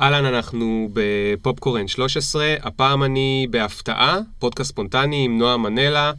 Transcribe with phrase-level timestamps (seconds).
[0.00, 6.12] אהלן, אנחנו בפופקורן 13, הפעם אני בהפתעה, פודקאסט ספונטני עם נועה מנלה.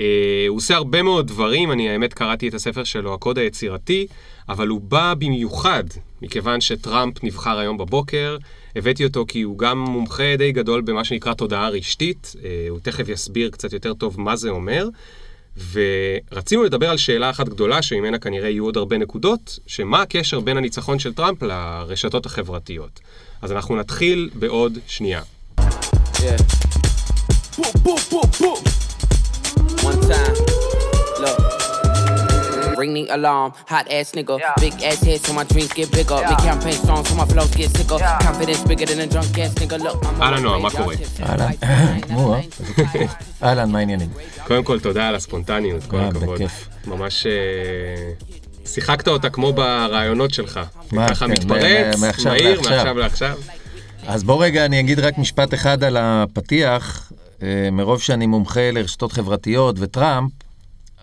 [0.00, 4.06] אה, הוא עושה הרבה מאוד דברים, אני האמת קראתי את הספר שלו, הקוד היצירתי,
[4.48, 5.84] אבל הוא בא במיוחד,
[6.22, 8.36] מכיוון שטראמפ נבחר היום בבוקר.
[8.76, 13.08] הבאתי אותו כי הוא גם מומחה די גדול במה שנקרא תודעה רשתית, אה, הוא תכף
[13.08, 14.88] יסביר קצת יותר טוב מה זה אומר.
[15.72, 20.56] ורצינו לדבר על שאלה אחת גדולה, שממנה כנראה יהיו עוד הרבה נקודות, שמה הקשר בין
[20.56, 23.00] הניצחון של טראמפ לרשתות החברתיות.
[23.42, 25.22] אז אנחנו נתחיל בעוד שנייה.
[25.58, 26.42] Yeah.
[27.58, 28.60] Boom, boom, boom, boom.
[29.82, 30.36] One time.
[31.20, 31.47] Look.
[32.80, 33.50] Ring the alarm.
[33.72, 34.36] Hot ass nigga.
[34.64, 36.18] Big ass head so my dreams get bigger.
[36.30, 37.98] Me campaign strong so my flows get sicker.
[38.26, 39.76] Confidence bigger than a drunk ass nigga.
[39.86, 40.94] Look, I'm אהלן, נועה, מה קורה?
[41.22, 41.50] אהלן,
[42.10, 42.40] נו, אה?
[43.42, 44.08] אהלן, מה העניינים?
[44.46, 46.34] קודם כל, תודה על הספונטניות, כל אה, הכבוד.
[46.34, 46.68] בכיף.
[46.86, 48.12] ממש אה,
[48.66, 50.60] שיחקת אותה כמו ברעיונות שלך.
[50.92, 52.74] מה, ככה כן, מתפרץ, מ- מעכשיו מהיר, לעכשיו.
[52.76, 53.36] מעכשיו לעכשיו.
[54.06, 57.12] אז בוא רגע, אני אגיד רק משפט אחד על הפתיח.
[57.42, 60.30] אה, מרוב שאני מומחה לרשתות חברתיות וטראמפ,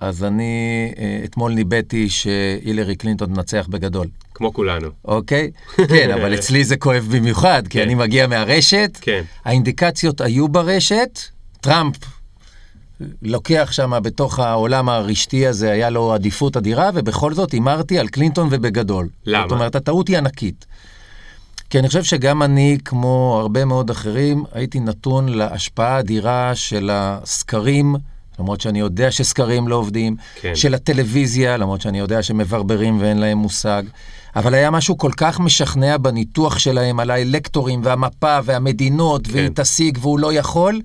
[0.01, 4.89] אז אני אה, אתמול ניבאתי שהילרי קלינטון תנצח בגדול, כמו כולנו.
[5.05, 5.51] אוקיי?
[5.75, 7.85] כן, אבל אצלי זה כואב במיוחד, כי כן.
[7.85, 9.23] אני מגיע מהרשת, כן.
[9.45, 11.19] האינדיקציות היו ברשת,
[11.61, 11.95] טראמפ
[13.21, 18.47] לוקח שם בתוך העולם הרשתי הזה, היה לו עדיפות אדירה, ובכל זאת הימרתי על קלינטון
[18.51, 19.07] ובגדול.
[19.25, 19.43] למה?
[19.43, 20.65] זאת אומרת, הטעות היא ענקית.
[21.69, 27.95] כי אני חושב שגם אני, כמו הרבה מאוד אחרים, הייתי נתון להשפעה האדירה של הסקרים,
[28.39, 30.55] למרות שאני יודע שסקרים לא עובדים, כן.
[30.55, 33.83] של הטלוויזיה, למרות שאני יודע שמברברים ואין להם מושג.
[34.35, 39.33] אבל היה משהו כל כך משכנע בניתוח שלהם על האלקטורים והמפה והמדינות, כן.
[39.33, 40.81] והיא תשיג והוא לא יכול,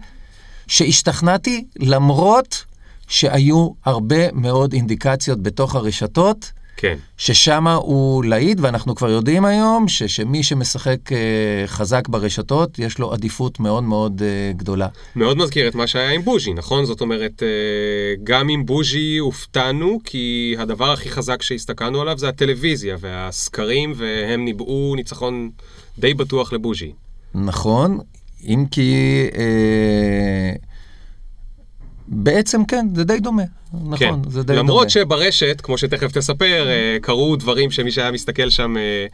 [0.67, 2.65] שהשתכנעתי למרות
[3.09, 6.97] שהיו הרבה מאוד אינדיקציות בתוך הרשתות, כן.
[7.17, 11.19] ששם הוא להיט, ואנחנו כבר יודעים היום ש, שמי שמשחק אה,
[11.67, 14.89] חזק ברשתות, יש לו עדיפות מאוד מאוד אה, גדולה.
[15.17, 16.85] מאוד מזכיר את מה שהיה עם בוז'י, נכון?
[16.85, 17.49] זאת אומרת, אה,
[18.25, 24.93] גם עם בוז'י הופתענו, כי הדבר הכי חזק שהסתכלנו עליו זה הטלוויזיה והסקרים, והם ניבאו
[24.97, 25.51] ניצחון
[25.99, 26.93] די בטוח לבוז'י.
[27.35, 27.99] נכון,
[28.45, 28.95] אם כי...
[29.39, 30.70] אה,
[32.11, 33.43] בעצם כן, זה די דומה.
[33.75, 34.15] נכון, כן.
[34.31, 34.63] זה די דומה.
[34.63, 39.07] למרות שברשת, כמו שתכף תספר, אה, קרו דברים שמי שהיה מסתכל שם אה,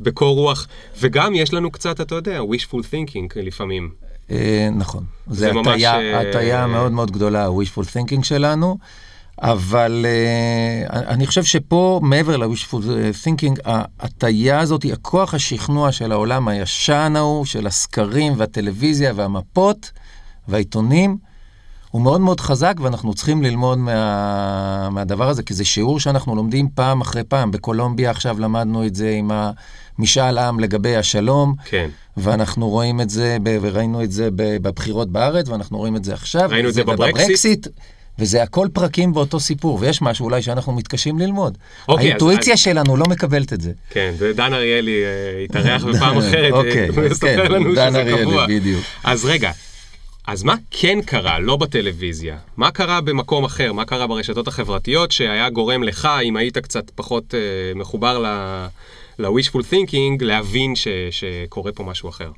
[0.00, 0.68] בקור רוח,
[1.00, 3.90] וגם יש לנו קצת, אתה יודע, wishful thinking לפעמים.
[4.30, 5.04] אה, נכון.
[5.30, 8.78] זה זה הטיה מאוד מאוד גדולה, ה-wishful thinking שלנו,
[9.42, 12.82] אבל אה, אני חושב שפה, מעבר ל-wishful
[13.24, 19.90] thinking, ההטיה הזאת היא הכוח השכנוע של העולם הישן ההוא, של הסקרים והטלוויזיה והמפות
[20.48, 21.31] והעיתונים.
[21.92, 26.68] הוא מאוד מאוד חזק, ואנחנו צריכים ללמוד מה, מהדבר הזה, כי זה שיעור שאנחנו לומדים
[26.74, 27.50] פעם אחרי פעם.
[27.50, 29.30] בקולומביה עכשיו למדנו את זה עם
[29.98, 31.88] המשאל עם לגבי השלום, כן.
[32.16, 36.48] ואנחנו רואים את זה, ב- וראינו את זה בבחירות בארץ, ואנחנו רואים את זה עכשיו.
[36.52, 37.66] ראינו את זה בברקסיט?
[38.18, 41.58] וזה הכל פרקים באותו סיפור, ויש משהו אולי שאנחנו מתקשים ללמוד.
[41.88, 43.72] אוקיי, אז- האינטואיציה שלנו לא מקבלת את זה.
[43.90, 48.22] כן, ודן אריאלי אה, התארח בפעם אחרת, אוקיי, הוא אז יספר כן, לנו שזה אריאלי,
[48.22, 48.46] קבוע.
[48.46, 48.82] בדיוק.
[49.04, 49.50] אז רגע,
[50.26, 52.36] אז מה כן קרה, לא בטלוויזיה?
[52.56, 53.72] מה קרה במקום אחר?
[53.72, 57.40] מה קרה ברשתות החברתיות שהיה גורם לך, אם היית קצת פחות אה,
[57.74, 58.18] מחובר
[59.18, 62.30] ל-wishful thinking, להבין ש- שקורה פה משהו אחר?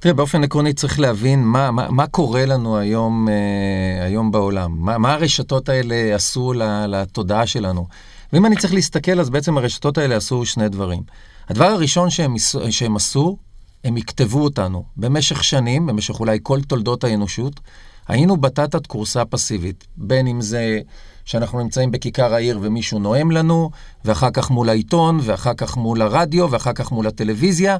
[0.00, 4.76] תראה, באופן עקרוני צריך להבין מה, מה, מה קורה לנו היום, אה, היום בעולם.
[4.78, 6.52] מה, מה הרשתות האלה עשו
[6.88, 7.86] לתודעה שלנו.
[8.32, 11.02] ואם אני צריך להסתכל, אז בעצם הרשתות האלה עשו שני דברים.
[11.48, 12.34] הדבר הראשון שהם,
[12.70, 13.36] שהם עשו,
[13.84, 14.84] הם יכתבו אותנו.
[14.96, 17.60] במשך שנים, במשך אולי כל תולדות האנושות,
[18.08, 19.86] היינו בטטת כורסה פסיבית.
[19.96, 20.80] בין אם זה
[21.24, 23.70] שאנחנו נמצאים בכיכר העיר ומישהו נואם לנו,
[24.04, 27.76] ואחר כך מול העיתון, ואחר כך מול הרדיו, ואחר כך מול הטלוויזיה,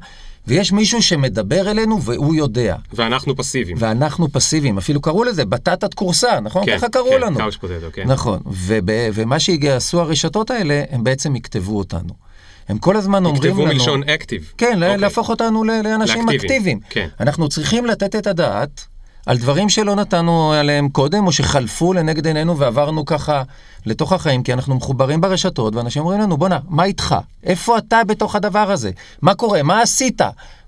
[0.46, 2.76] ויש מישהו שמדבר אלינו והוא יודע.
[2.92, 3.76] ואנחנו פסיביים.
[3.80, 6.66] ואנחנו פסיביים, אפילו קראו לזה בטטת כורסה, נכון?
[6.66, 7.38] כן, ככה קראו כן, לנו.
[7.60, 8.06] פוטטו, כן.
[8.06, 12.27] נכון, וב, ומה שעשו הרשתות האלה, הם בעצם יכתבו אותנו.
[12.68, 13.52] הם כל הזמן אומרים לנו...
[13.52, 14.52] כתבו מלשון אקטיב.
[14.58, 14.96] כן, אוקיי.
[14.96, 16.80] להפוך אותנו לאנשים לאקטיביים, אקטיביים.
[16.90, 17.08] כן.
[17.20, 18.84] אנחנו צריכים לתת את הדעת
[19.26, 23.42] על דברים שלא נתנו עליהם קודם, או שחלפו לנגד עינינו ועברנו ככה
[23.86, 27.16] לתוך החיים, כי אנחנו מחוברים ברשתות, ואנשים אומרים לנו, בואנה, מה איתך?
[27.44, 28.90] איפה אתה בתוך הדבר הזה?
[29.22, 29.62] מה קורה?
[29.62, 30.20] מה עשית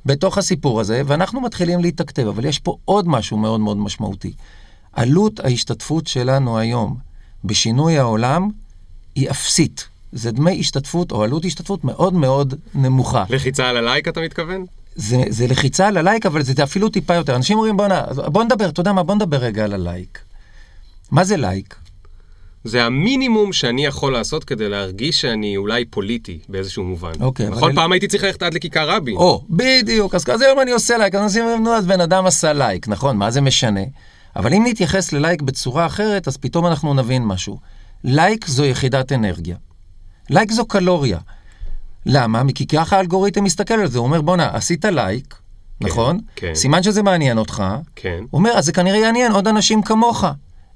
[0.07, 1.03] בתוך הסיפור הזה?
[1.07, 4.33] ואנחנו מתחילים להתכתב, אבל יש פה עוד משהו מאוד מאוד משמעותי.
[4.93, 6.97] עלות ההשתתפות שלנו היום
[7.45, 8.49] בשינוי העולם
[9.15, 9.90] היא אפסית.
[10.13, 13.25] זה דמי השתתפות או עלות השתתפות מאוד מאוד נמוכה.
[13.31, 14.65] לחיצה על הלייק, אתה מתכוון?
[14.95, 17.37] זה, זה לחיצה על הלייק, אבל זה אפילו טיפה יותר.
[17.37, 17.93] אנשים אומרים, בוא, נ,
[18.27, 20.19] בוא נדבר, אתה יודע מה, בוא נדבר רגע על הלייק.
[21.11, 21.75] מה זה לייק?
[22.65, 27.13] זה המינימום שאני יכול לעשות כדי להרגיש שאני אולי פוליטי באיזשהו מובן.
[27.21, 27.71] אוקיי, אבל נכון?
[27.71, 29.17] אל- פעם הייתי צריך ללכת עד לכיכר רבין.
[29.17, 32.53] או, בדיוק, אז כזה היום אני עושה לייק, אז אנשים נו, אז בן אדם עשה
[32.53, 33.81] לייק, נכון, מה זה משנה?
[34.37, 37.59] אבל אם נתייחס ללייק בצורה אחרת, אז פתאום אנחנו נבין משהו.
[38.05, 39.57] לייק זו יחידת אנרגיה.
[40.31, 41.19] לייק זו קלוריה.
[42.07, 42.43] למה?
[42.55, 45.35] כי ככה האלגוריתם מסתכל על זה, הוא אומר, בואנה, עשית לייק,
[45.81, 46.19] נכון?
[46.37, 46.55] כן.
[46.55, 47.65] סימן שזה מעניין אותך.
[47.97, 50.25] כן, הוא אומר, אז זה כנראה יעניין עוד אנשים כמוך.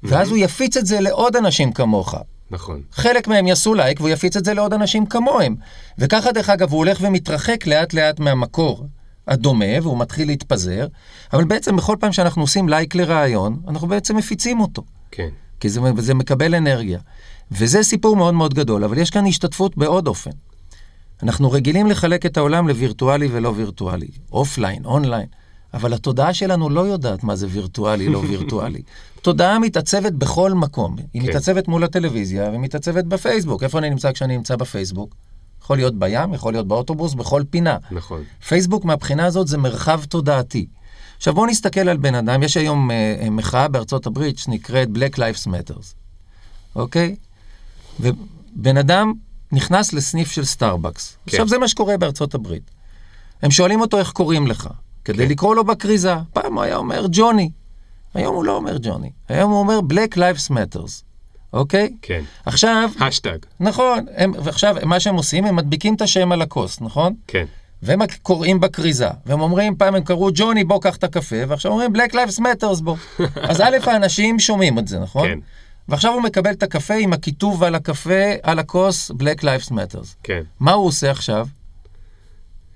[0.03, 2.15] ואז הוא יפיץ את זה לעוד אנשים כמוך.
[2.51, 2.83] נכון.
[2.93, 5.57] חלק מהם יעשו לייק והוא יפיץ את זה לעוד אנשים כמוהם.
[5.99, 8.87] וככה, דרך אגב, הוא הולך ומתרחק לאט-לאט מהמקור
[9.29, 10.87] הדומה, והוא מתחיל להתפזר,
[11.33, 15.29] אבל בעצם בכל פעם שאנחנו עושים לייק לרעיון, אנחנו בעצם מפיצים אותו, כן.
[15.61, 16.99] כי זה, זה מקבל אנרגיה.
[17.57, 20.31] וזה סיפור מאוד מאוד גדול, אבל יש כאן השתתפות בעוד אופן.
[21.23, 25.27] אנחנו רגילים לחלק את העולם לווירטואלי ולא וירטואלי, אופליין, אונליין,
[25.75, 28.83] אבל התודעה שלנו לא יודעת מה זה וירטואלי, לא וירטואלי.
[29.23, 30.97] תודעה מתעצבת בכל מקום.
[31.13, 31.29] היא כן.
[31.29, 33.63] מתעצבת מול הטלוויזיה ומתעצבת בפייסבוק.
[33.63, 35.15] איפה אני נמצא כשאני נמצא בפייסבוק?
[35.63, 37.77] יכול להיות בים, יכול להיות באוטובוס, בכל פינה.
[37.91, 38.23] נכון.
[38.49, 40.67] פייסבוק מהבחינה הזאת זה מרחב תודעתי.
[41.17, 45.17] עכשיו בואו נסתכל על בן אדם, יש היום אה, אה, מחאה בארצות הברית שנקראת Black
[45.17, 45.95] Lives Matters,
[46.77, 47.17] אוקיי?
[48.01, 49.13] ובן אדם
[49.53, 51.17] נכנס לסניף של סטארבקס.
[51.27, 51.33] כן.
[51.33, 52.71] עכשיו זה מה שקורה בארצות הברית.
[53.43, 54.69] הם שואלים אותו איך קוראים לך,
[55.05, 55.31] כדי כן.
[55.31, 56.15] לקרוא לו בכריזה.
[56.33, 57.51] פעם הוא היה אומר ג'וני,
[58.15, 61.03] היום הוא לא אומר ג'וני, היום הוא אומר Black Lives Matters,
[61.53, 61.95] אוקיי?
[62.03, 62.23] כן.
[62.47, 63.39] עכשיו, השטג.
[63.61, 67.15] נכון, הם, ועכשיו מה שהם עושים, הם מדביקים את השם על הכוס, נכון?
[67.27, 67.45] כן.
[67.83, 71.93] והם קוראים בכריזה, והם אומרים, פעם הם קראו ג'וני, בוא קח את הקפה, ועכשיו אומרים
[71.97, 72.97] Black Lives Matters בוא.
[73.51, 75.29] אז א', האנשים שומעים את זה, נכון?
[75.29, 75.39] כן.
[75.89, 80.15] ועכשיו הוא מקבל את הקפה עם הכיתוב על הקפה, על הכוס, Black Lives Matters.
[80.23, 80.43] כן.
[80.61, 81.47] מה הוא עושה עכשיו?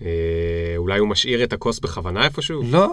[0.02, 0.08] אה,
[0.76, 2.62] אולי הוא משאיר את הכוס בכוונה איפשהו?
[2.64, 2.92] לא,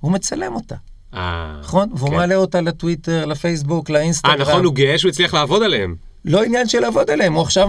[0.00, 0.74] הוא מצלם אותה,
[1.14, 1.88] אה, נכון?
[1.94, 2.16] והוא כן.
[2.16, 4.32] מעלה אותה לטוויטר, לפייסבוק, לאינסטגרם.
[4.32, 5.96] אה, נכון, הוא גאה שהוא הצליח לעבוד עליהם.
[6.24, 7.68] לא עניין של לעבוד עליהם, הוא עכשיו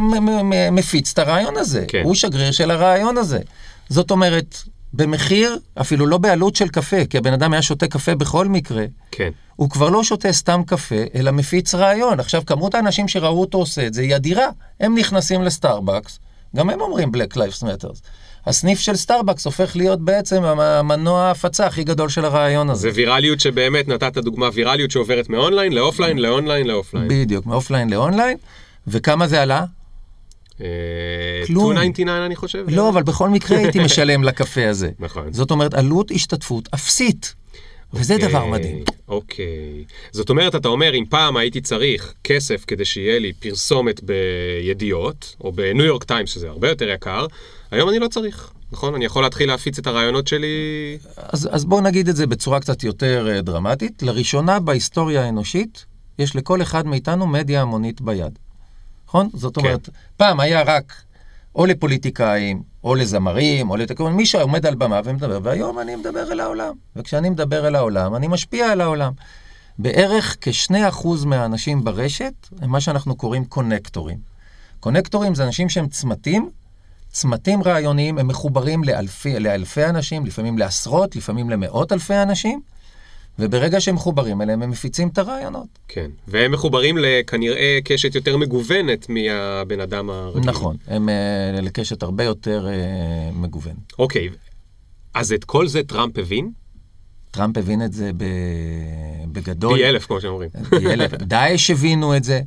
[0.71, 1.85] מפיץ את הרעיון הזה.
[1.87, 2.01] כן.
[2.03, 3.39] הוא שגריר של הרעיון הזה.
[3.89, 4.63] זאת אומרת,
[4.93, 9.29] במחיר, אפילו לא בעלות של קפה, כי הבן אדם היה שותה קפה בכל מקרה, כן.
[9.55, 12.19] הוא כבר לא שותה סתם קפה, אלא מפיץ רעיון.
[12.19, 14.47] עכשיו, כמות האנשים שראו אותו עושה את זה היא אדירה.
[14.79, 16.19] הם נכנסים לסטארבקס,
[16.55, 17.99] גם הם אומרים Black Lives Matters.
[18.45, 22.81] הסניף של סטארבקס הופך להיות בעצם המנוע ההפצה הכי גדול של הרעיון הזה.
[22.81, 27.07] זה ויראליות שבאמת נתת דוגמה, ויראליות שעוברת מאונליין לאופליין, לאונליין לאופליין.
[27.07, 28.37] בדיוק, מאופליין לאונליין.
[28.87, 29.65] וכמה זה עלה?
[30.61, 30.67] אה,
[31.47, 31.77] כלום.
[31.77, 32.65] 2.99 אני חושב.
[32.69, 34.89] לא, אבל בכל מקרה הייתי משלם לקפה הזה.
[34.99, 35.33] נכון.
[35.33, 37.33] זאת אומרת, עלות השתתפות אפסית.
[37.93, 38.83] וזה דבר אוקיי, מדהים.
[39.07, 39.83] אוקיי.
[40.11, 45.51] זאת אומרת, אתה אומר, אם פעם הייתי צריך כסף כדי שיהיה לי פרסומת בידיעות, או
[45.51, 47.25] בניו יורק טיימס, שזה הרבה יותר יקר,
[47.71, 48.95] היום אני לא צריך, נכון?
[48.95, 50.47] אני יכול להתחיל להפיץ את הרעיונות שלי...
[51.15, 54.03] אז, אז בואו נגיד את זה בצורה קצת יותר אה, דרמטית.
[54.03, 55.85] לראשונה בהיסטוריה האנושית,
[56.19, 58.39] יש לכל אחד מאיתנו מדיה המונית ביד.
[59.13, 59.29] נכון?
[59.33, 59.61] זאת כן.
[59.61, 60.93] אומרת, פעם היה רק
[61.55, 66.39] או לפוליטיקאים, או לזמרים, או לתקוון, מי שעומד על במה ומדבר, והיום אני מדבר אל
[66.39, 66.73] העולם.
[66.95, 69.13] וכשאני מדבר אל העולם, אני משפיע על העולם.
[69.79, 74.17] בערך כ-2% מהאנשים ברשת הם מה שאנחנו קוראים קונקטורים.
[74.79, 76.49] קונקטורים זה אנשים שהם צמתים,
[77.11, 82.61] צמתים רעיוניים, הם מחוברים לאלפי, לאלפי אנשים, לפעמים לעשרות, לפעמים למאות אלפי אנשים,
[83.39, 85.67] וברגע שהם מחוברים אליהם, הם מפיצים את הרעיונות.
[85.87, 86.11] כן.
[86.27, 90.49] והם מחוברים לכנראה קשת יותר מגוונת מהבן אדם הרגיל.
[90.49, 93.75] נכון, הם אה, לקשת הרבה יותר אה, מגוון.
[93.99, 94.29] אוקיי.
[95.13, 96.51] אז את כל זה טראמפ הבין?
[97.31, 98.23] טראמפ הבין את זה ב...
[99.31, 99.77] בגדול.
[99.77, 100.49] פי אלף, כמו שאומרים.
[100.69, 101.13] פי אלף.
[101.33, 102.41] דאעש הבינו את זה.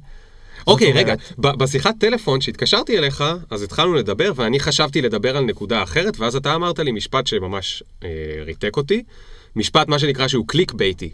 [0.67, 5.45] אוקיי, זאת רגע, ב- בשיחת טלפון שהתקשרתי אליך, אז התחלנו לדבר, ואני חשבתי לדבר על
[5.45, 8.09] נקודה אחרת, ואז אתה אמרת לי משפט שממש אה,
[8.45, 9.03] ריתק אותי,
[9.57, 11.11] משפט, מה שנקרא, שהוא קליק בייטי.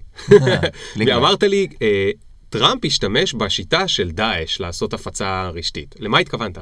[1.06, 2.11] ואמרת לי, אה,
[2.50, 5.94] טראמפ השתמש בשיטה של דאעש לעשות הפצה רשתית.
[5.99, 6.58] למה התכוונת?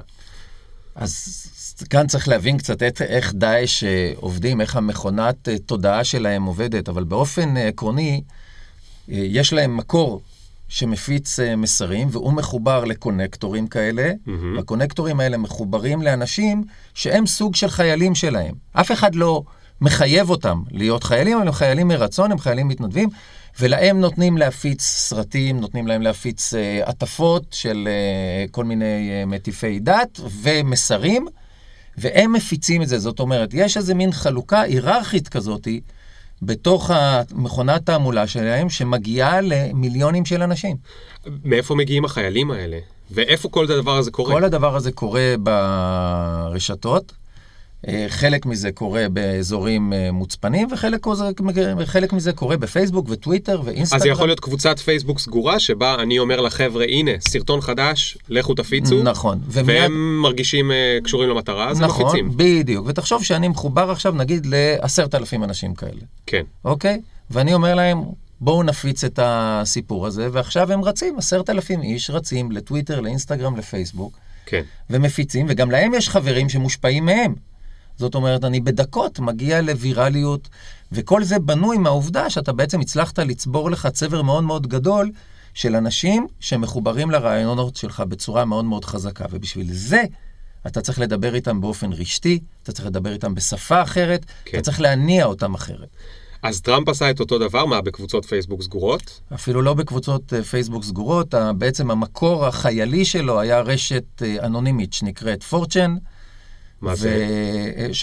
[0.94, 1.46] אז
[1.90, 6.88] כאן צריך להבין קצת את, איך דאעש אה, עובדים, איך המכונת אה, תודעה שלהם עובדת,
[6.88, 8.22] אבל באופן עקרוני,
[9.08, 10.22] יש להם מקור
[10.68, 14.56] שמפיץ מסרים, והוא מחובר לקונקטורים כאלה, מהמם.
[14.56, 18.54] והקונקטורים האלה מחוברים לאנשים שהם סוג של חיילים שלהם.
[18.72, 19.42] אף אחד לא
[19.80, 23.08] מחייב אותם להיות חיילים, אבל הם חיילים מרצון, הם חיילים מתנדבים,
[23.60, 29.78] ולהם נותנים להפיץ סרטים, נותנים להם להפיץ אה, עטפות של אה, כל מיני אה, מטיפי
[29.80, 31.26] דת ומסרים,
[31.98, 32.98] והם מפיצים את זה.
[32.98, 35.80] זאת אומרת, יש איזה מין חלוקה היררכית כזאתי
[36.42, 40.76] בתוך המכונת תעמולה שלהם, שמגיעה למיליונים של אנשים.
[41.44, 42.78] מאיפה מגיעים החיילים האלה?
[43.10, 44.34] ואיפה כל הדבר הזה קורה?
[44.34, 47.12] כל הדבר הזה קורה ברשתות,
[48.08, 51.06] חלק מזה קורה באזורים אה, מוצפנים, וחלק
[51.84, 53.96] חלק מזה קורה בפייסבוק וטוויטר ואינסטגרם.
[53.96, 58.54] אז זה יכול להיות קבוצת פייסבוק סגורה, שבה אני אומר לחבר'ה, הנה, סרטון חדש, לכו
[58.54, 59.02] תפיצו.
[59.02, 59.38] נכון.
[59.48, 62.30] ומיד- והם מרגישים אה, קשורים למטרה, אז הם נכון, מפיצים.
[62.36, 62.86] בדיוק.
[62.88, 66.42] ותחשוב שאני מחובר עכשיו, נגיד, לעשרת אלפים אנשים כאלה, כן.
[66.64, 67.00] אוקיי?
[67.30, 68.02] ואני אומר להם,
[68.40, 74.12] בואו נפיץ את הסיפור הזה, ועכשיו הם רצים, עשרת אלפים איש רצים לטוויטר, לאינסטגרם, לפייסבוק,
[74.46, 74.62] כן.
[74.90, 77.34] ומפיצים, וגם להם יש חברים שמושפעים מהם.
[78.00, 80.48] זאת אומרת, אני בדקות מגיע לווירליות,
[80.92, 85.10] וכל זה בנוי מהעובדה שאתה בעצם הצלחת לצבור לך צבר מאוד מאוד גדול
[85.54, 90.02] של אנשים שמחוברים לרעיונות שלך בצורה מאוד מאוד חזקה, ובשביל זה
[90.66, 94.58] אתה צריך לדבר איתם באופן רשתי, אתה צריך לדבר איתם בשפה אחרת, כן.
[94.58, 95.88] אתה צריך להניע אותם אחרת.
[96.42, 99.20] אז טראמפ עשה את אותו דבר, מה, בקבוצות פייסבוק סגורות?
[99.34, 105.42] אפילו לא בקבוצות אה, פייסבוק סגורות, בעצם המקור החיילי שלו היה רשת אה, אנונימית שנקראת
[105.42, 105.96] פורצ'ן.
[106.80, 107.26] מה זה?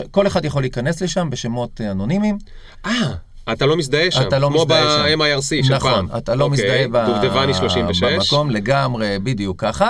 [0.06, 2.38] וכל אחד יכול להיכנס לשם בשמות אנונימיים.
[2.86, 2.92] אה,
[3.54, 4.22] אתה לא מזדהה שם.
[4.28, 4.48] אתה לא.
[4.48, 6.06] כמו ב-MIRC של פעם.
[6.06, 8.04] נכון, אתה לא אוקיי, מזדהה ב- דובדבני 36.
[8.04, 9.90] במקום לגמרי, בדיוק ככה.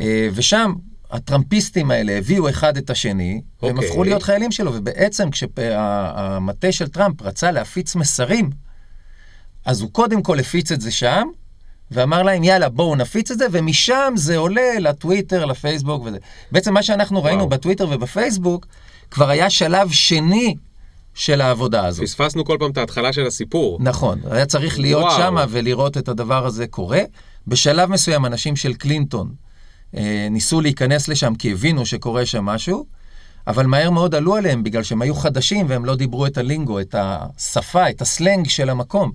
[0.00, 0.72] אה, ושם
[1.10, 3.88] הטראמפיסטים האלה הביאו אחד את השני, והם אוקיי.
[3.88, 8.50] הפכו להיות חיילים שלו, ובעצם כשהמטה של טראמפ רצה להפיץ מסרים,
[9.64, 11.28] אז הוא קודם כל הפיץ את זה שם,
[11.90, 16.18] ואמר להם, יאללה, בואו נפיץ את זה, ומשם זה עולה לטוויטר, לפייסבוק וזה.
[16.52, 17.48] בעצם מה שאנחנו ראינו וואו.
[17.48, 18.66] בטוויטר ובפייסבוק,
[19.10, 20.54] כבר היה שלב שני
[21.14, 22.04] של העבודה הזאת.
[22.04, 23.78] פספסנו כל פעם את ההתחלה של הסיפור.
[23.80, 25.18] נכון, היה צריך להיות וואו.
[25.18, 27.00] שם ולראות את הדבר הזה קורה.
[27.46, 29.34] בשלב מסוים אנשים של קלינטון
[29.96, 32.86] אה, ניסו להיכנס לשם כי הבינו שקורה שם משהו,
[33.46, 36.94] אבל מהר מאוד עלו עליהם בגלל שהם היו חדשים והם לא דיברו את הלינגו, את
[36.98, 39.12] השפה, את הסלנג של המקום.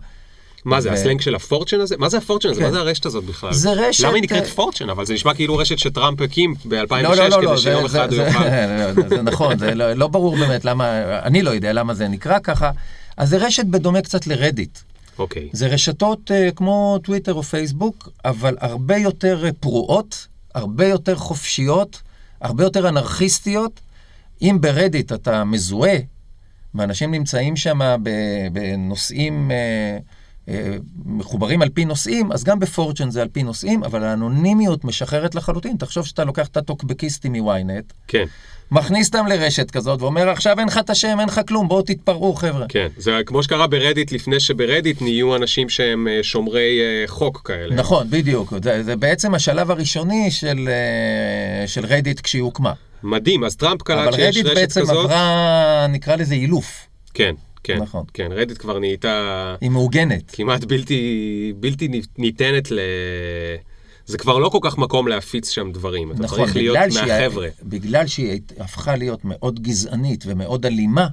[0.66, 1.96] מה זה, הסלנג של הפורצ'ן הזה?
[1.98, 2.60] מה זה הפורצ'ן הזה?
[2.60, 2.66] כן.
[2.66, 3.54] מה זה הרשת הזאת בכלל?
[3.54, 4.90] זה רשת, למה היא נקראת אה, פורצ'ן?
[4.90, 8.24] אבל זה נשמע כאילו רשת שטראמפ הקים ב-2006, לא, לא, לא, כדי שיום אחד הוא
[8.24, 8.40] יוכל...
[8.96, 12.72] זה, זה נכון, זה לא, ברור באמת למה, אני לא יודע למה זה נקרא ככה.
[13.18, 14.80] אז זה רשת בדומה קצת לרדיט.
[15.20, 15.50] אוקיי.
[15.52, 22.02] זה רשתות uh, כמו טוויטר או פייסבוק, אבל הרבה יותר uh, פרועות, הרבה יותר חופשיות,
[22.42, 23.80] הרבה יותר אנרכיסטיות.
[24.42, 25.98] אם ברדיט אתה מזוהה,
[26.76, 27.80] ואנשים נמצאים שם
[28.52, 29.52] בנושאים
[31.06, 35.78] מחוברים על פי נושאים, אז גם בפורצ'ן זה על פי נושאים, אבל האנונימיות משחררת לחלוטין.
[35.78, 38.26] תחשוב שאתה לוקח את הטוקבקיסטים מוויינט, כן,
[38.72, 42.34] מכניס אותם לרשת כזאת, ואומר, עכשיו אין לך את השם, אין לך כלום, בואו תתפרעו,
[42.34, 42.66] חבר'ה.
[42.70, 42.88] כן.
[42.98, 47.76] זה כמו שקרה ברדיט, לפני שברדיט נהיו אנשים שהם אה, שומרי אה, חוק כאלה.
[47.76, 48.54] נכון, בדיוק.
[48.64, 52.74] זה, זה בעצם השלב הראשוני של, אה, של רדיט כשהיא הוקמה.
[53.04, 55.06] מדהים, אז טראמפ קלט אבל שיש רדיט רשת בעצם כזאת.
[55.06, 56.88] עברה, נקרא לזה אילוף.
[57.14, 57.36] כן,
[57.66, 57.82] כן.
[57.82, 58.06] נכון.
[58.14, 60.32] כן, רדיט כבר נהייתה היא מעוגנת.
[60.34, 62.80] כמעט בלתי, בלתי ניתנת ל...
[64.06, 66.12] זה כבר לא כל כך מקום להפיץ שם דברים.
[66.12, 67.48] אתה נכון, צריך להיות שהיא, מהחבר'ה.
[67.64, 71.08] בגלל שהיא הפכה להיות מאוד גזענית ומאוד אלימה,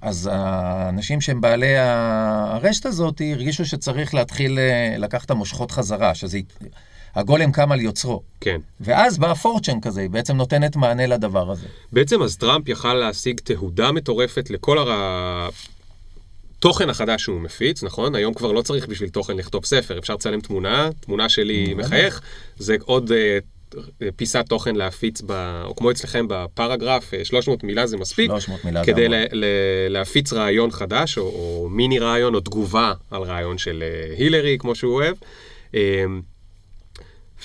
[0.00, 6.38] אז האנשים שהם בעלי הרשת הזאת הרגישו שצריך להתחיל אה, לקחת את המושכות חזרה, שזה...
[7.16, 8.22] הגולם קם על יוצרו.
[8.40, 8.60] כן.
[8.80, 11.66] ואז בא פורצ'ן כזה, היא בעצם נותנת מענה לדבר הזה.
[11.92, 15.48] בעצם אז טראמפ יכל להשיג תהודה מטורפת לכל הר...
[16.58, 18.14] תוכן החדש שהוא מפיץ, נכון?
[18.14, 22.20] היום כבר לא צריך בשביל תוכן לכתוב ספר, אפשר לצלם תמונה, תמונה שלי מחייך,
[22.58, 23.38] זה עוד אה,
[24.16, 25.62] פיסת תוכן להפיץ, ב...
[25.64, 29.08] או כמו אצלכם בפרגרף, אה, 300 מילה זה מספיק, 300 מילה כדי.
[29.08, 29.14] ל...
[29.32, 29.44] ל...
[29.88, 34.74] להפיץ רעיון חדש, או, או מיני רעיון, או תגובה על רעיון של אה, הילרי, כמו
[34.74, 35.16] שהוא אוהב.
[35.74, 36.04] אה,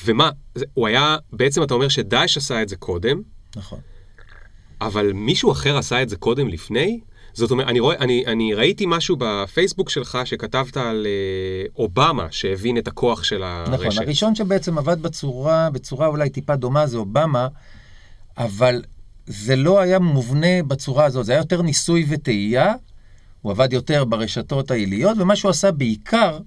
[0.06, 3.22] ומה, זה- הוא היה, בעצם אתה אומר שדאעש עשה את זה קודם,
[3.56, 3.80] נכון.
[4.82, 7.00] אבל מישהו אחר עשה את זה קודם לפני?
[7.34, 12.78] זאת אומרת, אני, רואה, אני, אני ראיתי משהו בפייסבוק שלך שכתבת על אה, אובמה שהבין
[12.78, 13.72] את הכוח של הרשת.
[13.88, 17.48] נכון, הראשון שבעצם עבד בצורה, בצורה אולי טיפה דומה זה אובמה,
[18.38, 18.84] אבל
[19.26, 22.74] זה לא היה מובנה בצורה הזאת, זה היה יותר ניסוי וטעייה,
[23.42, 26.40] הוא עבד יותר ברשתות העיליות, ומה שהוא עשה בעיקר,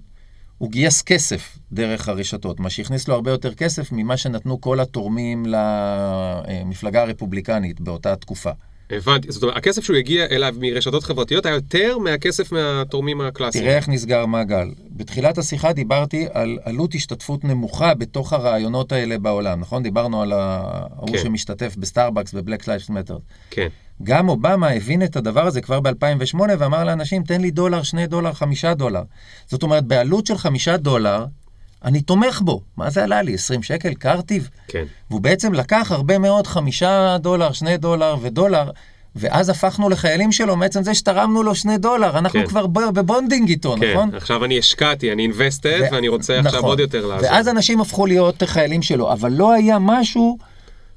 [0.57, 5.45] הוא גייס כסף דרך הרשתות, מה שהכניס לו הרבה יותר כסף ממה שנתנו כל התורמים
[5.45, 8.51] למפלגה הרפובליקנית באותה תקופה.
[8.89, 13.63] הבנתי, זאת אומרת, הכסף שהוא הגיע אליו מרשתות חברתיות היה יותר מהכסף מהתורמים הקלאסיים.
[13.63, 14.67] תראה איך נסגר מעגל.
[14.91, 19.83] בתחילת השיחה דיברתי על עלות השתתפות נמוכה בתוך הרעיונות האלה בעולם, נכון?
[19.83, 21.17] דיברנו על ההוא כן.
[21.17, 23.17] שמשתתף בסטארבקס ב Black Lives Matter.
[23.49, 23.67] כן,
[24.03, 28.33] גם אובמה הבין את הדבר הזה כבר ב-2008 ואמר לאנשים, תן לי דולר, שני דולר,
[28.33, 29.01] חמישה דולר.
[29.47, 31.25] זאת אומרת, בעלות של חמישה דולר,
[31.83, 32.61] אני תומך בו.
[32.77, 33.33] מה זה עלה לי?
[33.33, 33.93] 20 שקל?
[33.93, 34.49] קרטיב?
[34.67, 34.83] כן.
[35.09, 38.71] והוא בעצם לקח הרבה מאוד חמישה דולר, שני דולר ודולר,
[39.15, 42.47] ואז הפכנו לחיילים שלו מעצם זה שתרמנו לו שני דולר, אנחנו כן.
[42.47, 44.15] כבר ב bonding איתו, כן, נכון?
[44.15, 46.69] עכשיו אני השקעתי, אני invested, ו- ואני רוצה עכשיו נכון.
[46.69, 47.29] עוד יותר לעזור.
[47.29, 50.37] ואז אנשים הפכו להיות חיילים שלו, אבל לא היה משהו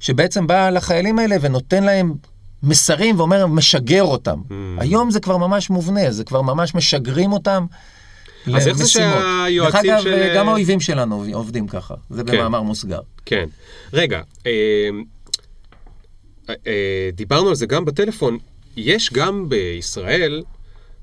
[0.00, 2.14] שבעצם בא לחיילים האלה ונותן להם
[2.62, 4.40] מסרים ואומר, משגר אותם.
[4.48, 4.52] Mm.
[4.78, 7.66] היום זה כבר ממש מובנה, זה כבר ממש משגרים אותם.
[8.56, 8.86] אז איך זה.
[8.88, 12.32] שהיועצים דרך אגב, של- גם האויבים שלנו עובדים ככה, זה כן.
[12.32, 13.00] במאמר מוסגר.
[13.26, 13.48] כן.
[13.92, 14.52] רגע, אה,
[16.66, 18.38] אה, דיברנו על זה גם בטלפון.
[18.76, 20.42] יש גם בישראל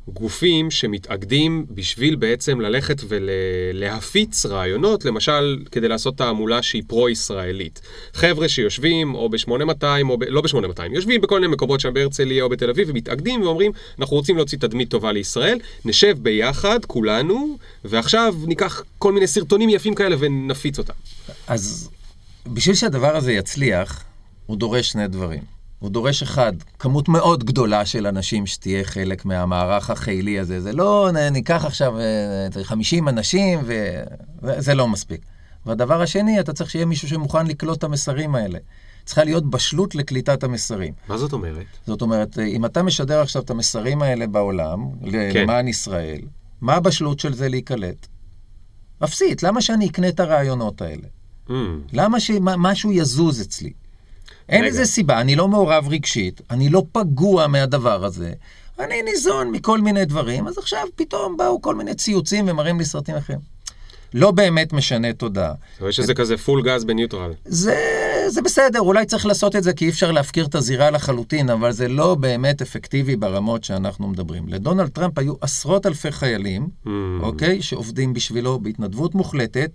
[0.08, 7.82] גופים שמתאגדים בשביל בעצם ללכת ולהפיץ רעיונות, למשל, כדי לעשות תעמולה שהיא פרו-ישראלית.
[8.14, 10.24] חבר'ה שיושבים או ב-8200, או ב...
[10.24, 14.38] לא ב-8200, יושבים בכל מיני מקומות שם בהרצליה או בתל אביב, ומתאגדים ואומרים, אנחנו רוצים
[14.38, 20.80] להוציא תדמית טובה לישראל, נשב ביחד, כולנו, ועכשיו ניקח כל מיני סרטונים יפים כאלה ונפיץ
[20.80, 20.94] אותם.
[21.48, 21.90] אז
[22.48, 24.04] בשביל שהדבר הזה יצליח,
[24.46, 25.55] הוא דורש שני דברים.
[25.86, 30.62] הוא דורש אחד, כמות מאוד גדולה של אנשים שתהיה חלק מהמערך החילי הזה.
[30.62, 33.60] זה לא ניקח עכשיו אה, 50 אנשים
[34.42, 35.22] וזה לא מספיק.
[35.66, 38.60] והדבר השני, אתה צריך שיהיה מישהו שמוכן לקלוט את המסרים האלה.
[39.06, 40.94] צריכה להיות בשלות לקליטת המסרים.
[41.08, 41.66] מה זאת אומרת?
[41.88, 45.32] זאת אומרת, אם אתה משדר עכשיו את המסרים האלה בעולם, כן.
[45.36, 46.22] למען ישראל,
[46.62, 48.08] מה הבשלות של זה להיקלט?
[49.04, 51.08] אפסית, למה שאני אקנה את הרעיונות האלה?
[51.48, 51.52] Mm,
[51.94, 53.74] למה שמשהו יזוז אצלי?
[54.50, 54.70] אין רגע.
[54.72, 58.32] לזה סיבה, אני לא מעורב רגשית, אני לא פגוע מהדבר הזה,
[58.80, 63.16] אני ניזון מכל מיני דברים, אז עכשיו פתאום באו כל מיני ציוצים ומראים לי סרטים
[63.16, 63.40] אחרים.
[64.14, 65.52] לא באמת משנה תודעה.
[65.52, 67.34] אתה רואה שזה כזה פול גז בניוטרל.
[67.46, 67.76] זה,
[68.28, 71.72] זה בסדר, אולי צריך לעשות את זה כי אי אפשר להפקיר את הזירה לחלוטין, אבל
[71.72, 74.48] זה לא באמת אפקטיבי ברמות שאנחנו מדברים.
[74.48, 77.62] לדונלד טראמפ היו עשרות אלפי חיילים, Mm, אוקיי?
[77.62, 79.72] שעובדים בשבילו בהתנדבות מוחלטת,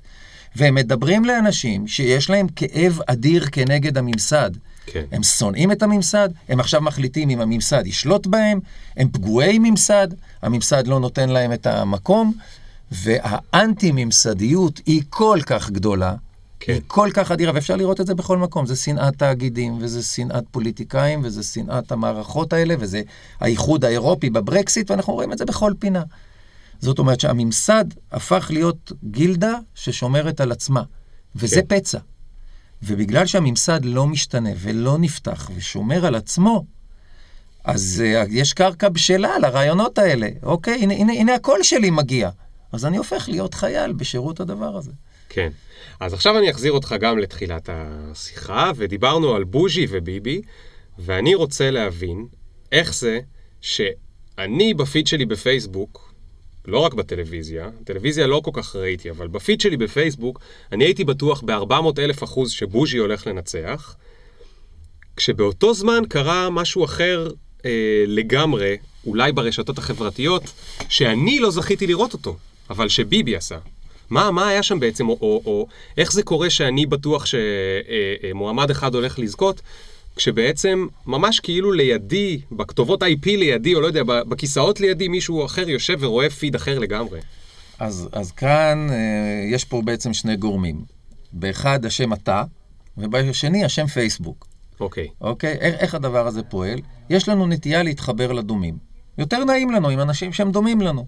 [0.57, 4.50] והם מדברים לאנשים שיש להם כאב אדיר כנגד הממסד.
[4.87, 5.04] כן.
[5.12, 8.61] הם שונאים את הממסד, הם עכשיו מחליטים אם הממסד ישלוט בהם,
[8.97, 10.09] הם פגועי ממסד,
[10.42, 12.33] הממסד לא נותן להם את המקום,
[12.92, 16.14] והאנטי-ממסדיות היא כל כך גדולה,
[16.61, 16.73] כן.
[16.73, 18.66] היא כל כך אדירה, ואפשר לראות את זה בכל מקום.
[18.66, 23.02] זה שנאת תאגידים, וזה שנאת פוליטיקאים, וזה שנאת המערכות האלה, וזה
[23.40, 26.02] האיחוד האירופי בברקסיט, ואנחנו רואים את זה בכל פינה.
[26.80, 30.82] זאת אומרת שהממסד הפך להיות גילדה ששומרת על עצמה,
[31.37, 31.78] וזה כן.
[31.78, 31.99] פצע.
[32.82, 36.64] ובגלל שהממסד לא משתנה ולא נפתח ושומר על עצמו,
[37.64, 40.28] אז uh, יש קרקע בשלה לרעיונות האלה.
[40.42, 42.30] אוקיי, הנה, הנה, הנה הקול שלי מגיע.
[42.72, 44.93] אז אני הופך להיות חייל בשירות הדבר הזה.
[45.28, 45.50] כן.
[46.00, 50.43] אז עכשיו אני אחזיר אותך גם לתחילת השיחה, ודיברנו על בוז'י וביבי,
[50.99, 52.26] ואני רוצה להבין
[52.73, 53.21] איך זה
[53.60, 56.09] שאני בפיד שלי בפייסבוק,
[56.71, 60.41] לא רק בטלוויזיה, טלוויזיה לא כל כך ראיתי, אבל בפיד שלי בפייסבוק,
[60.73, 63.97] אני הייתי בטוח ב-400 אלף אחוז שבוז'י הולך לנצח,
[65.17, 67.28] כשבאותו זמן קרה משהו אחר
[67.65, 70.43] אה, לגמרי, אולי ברשתות החברתיות,
[70.89, 72.37] שאני לא זכיתי לראות אותו,
[72.71, 73.59] אבל שביבי עשה.
[74.11, 78.95] מה, מה היה שם בעצם, או, או, או איך זה קורה שאני בטוח שמועמד אחד
[78.95, 79.61] הולך לזכות,
[80.16, 85.96] כשבעצם ממש כאילו לידי, בכתובות IP לידי, או לא יודע, בכיסאות לידי, מישהו אחר יושב
[86.00, 87.20] ורואה פיד אחר לגמרי.
[87.78, 88.96] אז, אז כאן אה,
[89.50, 90.84] יש פה בעצם שני גורמים.
[91.32, 92.42] באחד השם אתה,
[92.99, 94.46] ובשני השם פייסבוק.
[94.80, 95.08] אוקיי.
[95.20, 95.52] אוקיי?
[95.52, 96.80] איך, איך הדבר הזה פועל?
[97.10, 98.78] יש לנו נטייה להתחבר לדומים.
[99.18, 101.06] יותר נעים לנו עם אנשים שהם דומים לנו.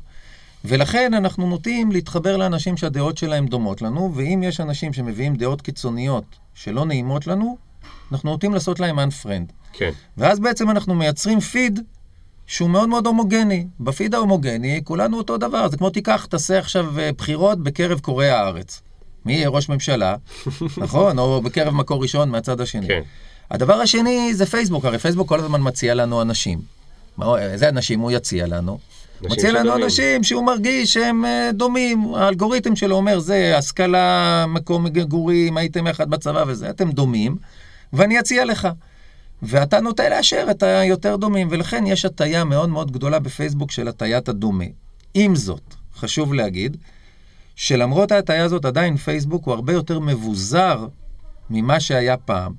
[0.65, 6.25] ולכן אנחנו נוטים להתחבר לאנשים שהדעות שלהם דומות לנו, ואם יש אנשים שמביאים דעות קיצוניות
[6.55, 7.57] שלא נעימות לנו,
[8.13, 9.53] אנחנו נוטים לעשות להם unfriend.
[9.73, 9.91] כן.
[10.17, 11.81] ואז בעצם אנחנו מייצרים פיד
[12.47, 13.67] שהוא מאוד מאוד הומוגני.
[13.81, 15.69] בפיד ההומוגני כולנו אותו דבר.
[15.69, 18.83] זה כמו תיקח, תעשה עכשיו אה, בחירות בקרב קוראי הארץ.
[19.25, 20.17] מי יהיה ראש ממשלה,
[20.77, 21.19] נכון?
[21.19, 22.89] או בקרב מקור ראשון מהצד השני.
[22.89, 23.01] כן.
[23.51, 26.59] הדבר השני זה פייסבוק, הרי פייסבוק כל הזמן מציע לנו אנשים.
[27.39, 28.79] איזה אנשים הוא יציע לנו?
[29.23, 29.85] מציע לנו שדומים.
[29.85, 36.11] אנשים שהוא מרגיש שהם אה, דומים, האלגוריתם שלו אומר זה השכלה, מקום מגורים, הייתם יחד
[36.11, 37.37] בצבא וזה, אתם דומים,
[37.93, 38.69] ואני אציע לך.
[39.43, 44.29] ואתה נוטה לאשר את היותר דומים, ולכן יש הטיה מאוד מאוד גדולה בפייסבוק של הטיית
[44.29, 44.65] הדומה.
[45.15, 46.77] עם זאת, חשוב להגיד,
[47.57, 50.87] שלמרות ההטיה הזאת, עדיין פייסבוק הוא הרבה יותר מבוזר
[51.51, 52.53] ממה שהיה פעם.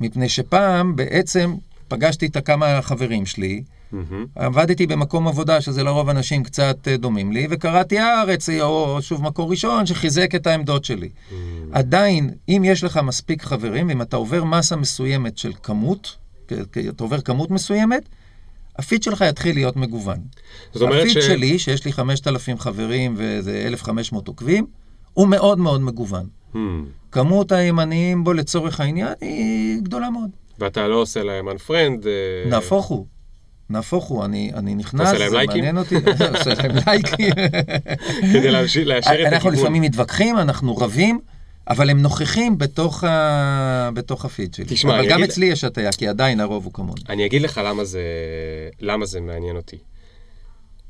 [0.00, 1.54] מפני שפעם בעצם
[1.88, 4.26] פגשתי את הכמה חברים שלי, מהמם.
[4.34, 9.50] עבדתי במקום עבודה שזה לרוב אנשים קצת אה, דומים לי, וקראתי הארץ, או שוב מקור
[9.50, 11.08] ראשון, שחיזק את העמדות שלי.
[11.72, 17.20] עדיין, אם יש לך מספיק חברים, ואם אתה עובר מסה מסוימת של כמות, אתה עובר
[17.20, 18.08] כמות מסוימת,
[18.78, 20.18] הפיד שלך יתחיל להיות מגוון.
[20.72, 21.26] זאת אומרת הפיד ש...
[21.26, 24.66] שלי, שיש לי 5,000 חברים ואיזה 1,500 עוקבים,
[25.12, 26.26] הוא מאוד מאוד מגוון.
[26.54, 26.56] Hmm.
[27.12, 30.30] כמות הימניים בו לצורך העניין היא גדולה מאוד.
[30.58, 32.06] ואתה לא עושה להם unfriend.
[32.06, 33.06] אה, נהפוך הוא.
[33.70, 35.46] נהפוך הוא, אני, אני נכנס, זה לייקים?
[35.56, 37.32] מעניין אותי, עושה להם לייקים.
[38.32, 39.02] כדי להשאיר את
[39.32, 39.54] אנחנו הכיוון.
[39.54, 41.20] לפעמים מתווכחים, אנחנו רבים,
[41.68, 43.90] אבל הם נוכחים בתוך, ה...
[43.94, 44.64] בתוך הפיד שלי.
[44.68, 47.00] תשמע, אבל גם אגיד- אצלי יש הטיה, כי עדיין הרוב הוא כמוני.
[47.08, 48.02] אני אגיד לך למה זה,
[48.80, 49.78] למה זה מעניין אותי.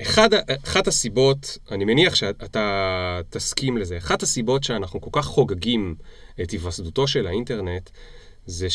[0.01, 0.29] אחד,
[0.63, 2.89] אחת הסיבות, אני מניח שאתה
[3.29, 5.95] תסכים לזה, אחת הסיבות שאנחנו כל כך חוגגים
[6.41, 7.89] את היווסדותו של האינטרנט,
[8.45, 8.67] זה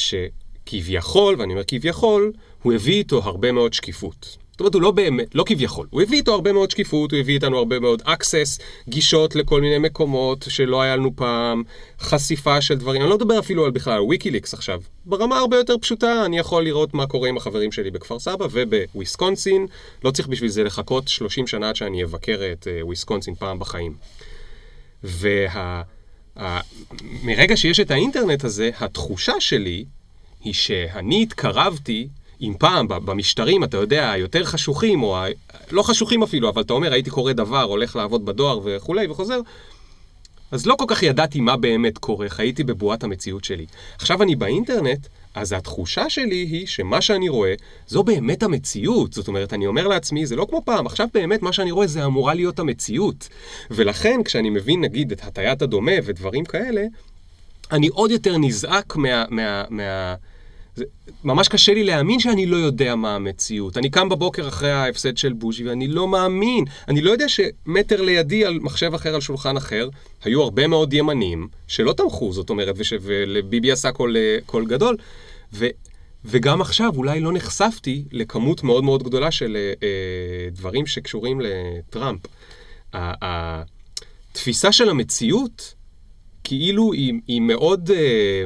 [0.66, 4.36] שכביכול, ואני אומר כביכול, הוא הביא איתו הרבה מאוד שקיפות.
[4.50, 7.34] זאת אומרת, הוא לא באמת, לא כביכול, הוא הביא איתו הרבה מאוד שקיפות, הוא הביא
[7.34, 11.62] איתנו הרבה מאוד access, גישות לכל מיני מקומות שלא היה לנו פעם,
[12.00, 14.80] חשיפה של דברים, אני לא מדבר אפילו על בכלל, על ויקיליקס עכשיו.
[15.04, 19.66] ברמה הרבה יותר פשוטה, אני יכול לראות מה קורה עם החברים שלי בכפר סבא ובוויסקונסין,
[20.04, 23.94] לא צריך בשביל זה לחכות 30 שנה עד שאני אבקר את אה, וויסקונסין פעם בחיים.
[25.04, 25.82] וה...
[26.38, 26.60] ה-
[27.22, 29.84] מרגע שיש את האינטרנט הזה, התחושה שלי
[30.46, 32.08] היא שאני התקרבתי,
[32.40, 35.26] אם פעם במשטרים, אתה יודע, היותר חשוכים, או ה...
[35.70, 39.40] לא חשוכים אפילו, אבל אתה אומר, הייתי קורא דבר, הולך לעבוד בדואר וכולי, וחוזר,
[40.50, 43.66] אז לא כל כך ידעתי מה באמת קורה, חייתי בבועת המציאות שלי.
[43.98, 47.54] עכשיו אני באינטרנט, אז התחושה שלי היא שמה שאני רואה,
[47.88, 49.12] זו באמת המציאות.
[49.12, 52.04] זאת אומרת, אני אומר לעצמי, זה לא כמו פעם, עכשיו באמת מה שאני רואה זה
[52.04, 53.28] אמורה להיות המציאות.
[53.70, 56.84] ולכן, כשאני מבין, נגיד, את הטיית הדומה ודברים כאלה,
[57.72, 59.24] אני עוד יותר נזעק מה...
[59.30, 60.14] מה, מה
[60.76, 60.84] זה,
[61.24, 63.76] ממש קשה לי להאמין שאני לא יודע מה המציאות.
[63.76, 66.64] אני קם בבוקר אחרי ההפסד של בוז'י ואני לא מאמין.
[66.88, 69.88] אני לא יודע שמטר לידי על מחשב אחר, על שולחן אחר,
[70.24, 74.96] היו הרבה מאוד ימנים שלא תמכו, זאת אומרת, וש, ולביבי עשה קול, קול גדול.
[75.52, 75.66] ו,
[76.24, 82.20] וגם עכשיו אולי לא נחשפתי לכמות מאוד מאוד גדולה של אה, אה, דברים שקשורים לטראמפ.
[82.92, 85.74] התפיסה של המציאות,
[86.44, 87.90] כאילו היא, היא מאוד...
[87.90, 88.44] אה,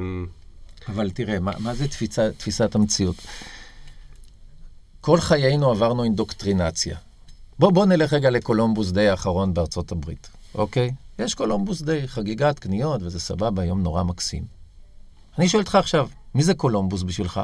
[0.89, 3.17] אבל תראה, מה, מה זה תפיסה, תפיסת המציאות?
[5.01, 6.97] כל חיינו עברנו אינדוקטרינציה.
[7.59, 10.91] בוא, בוא נלך רגע ל Columbus Day האחרון בארצות הברית, אוקיי?
[11.19, 14.45] יש Columbus Day, חגיגת קניות, וזה סבבה, יום נורא מקסים.
[15.39, 17.41] אני שואל אותך עכשיו, מי זה קולומבוס בשבילך?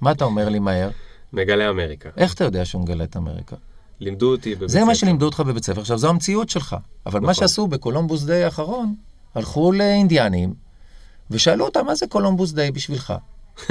[0.00, 0.90] מה אתה אומר לי מהר?
[1.32, 2.08] מגלה אמריקה.
[2.16, 3.56] איך אתה יודע שהוא מגלה את אמריקה?
[4.00, 4.94] לימדו אותי בבית זה מה ספר.
[4.94, 6.76] שלימדו אותך בבית ספר, עכשיו זו המציאות שלך.
[7.06, 7.34] אבל מה נכון.
[7.34, 8.94] שעשו ב Columbus Day האחרון,
[9.34, 10.54] הלכו לאינדיאנים,
[11.30, 13.12] ושאלו אותם מה זה Columbus Day בשבילך.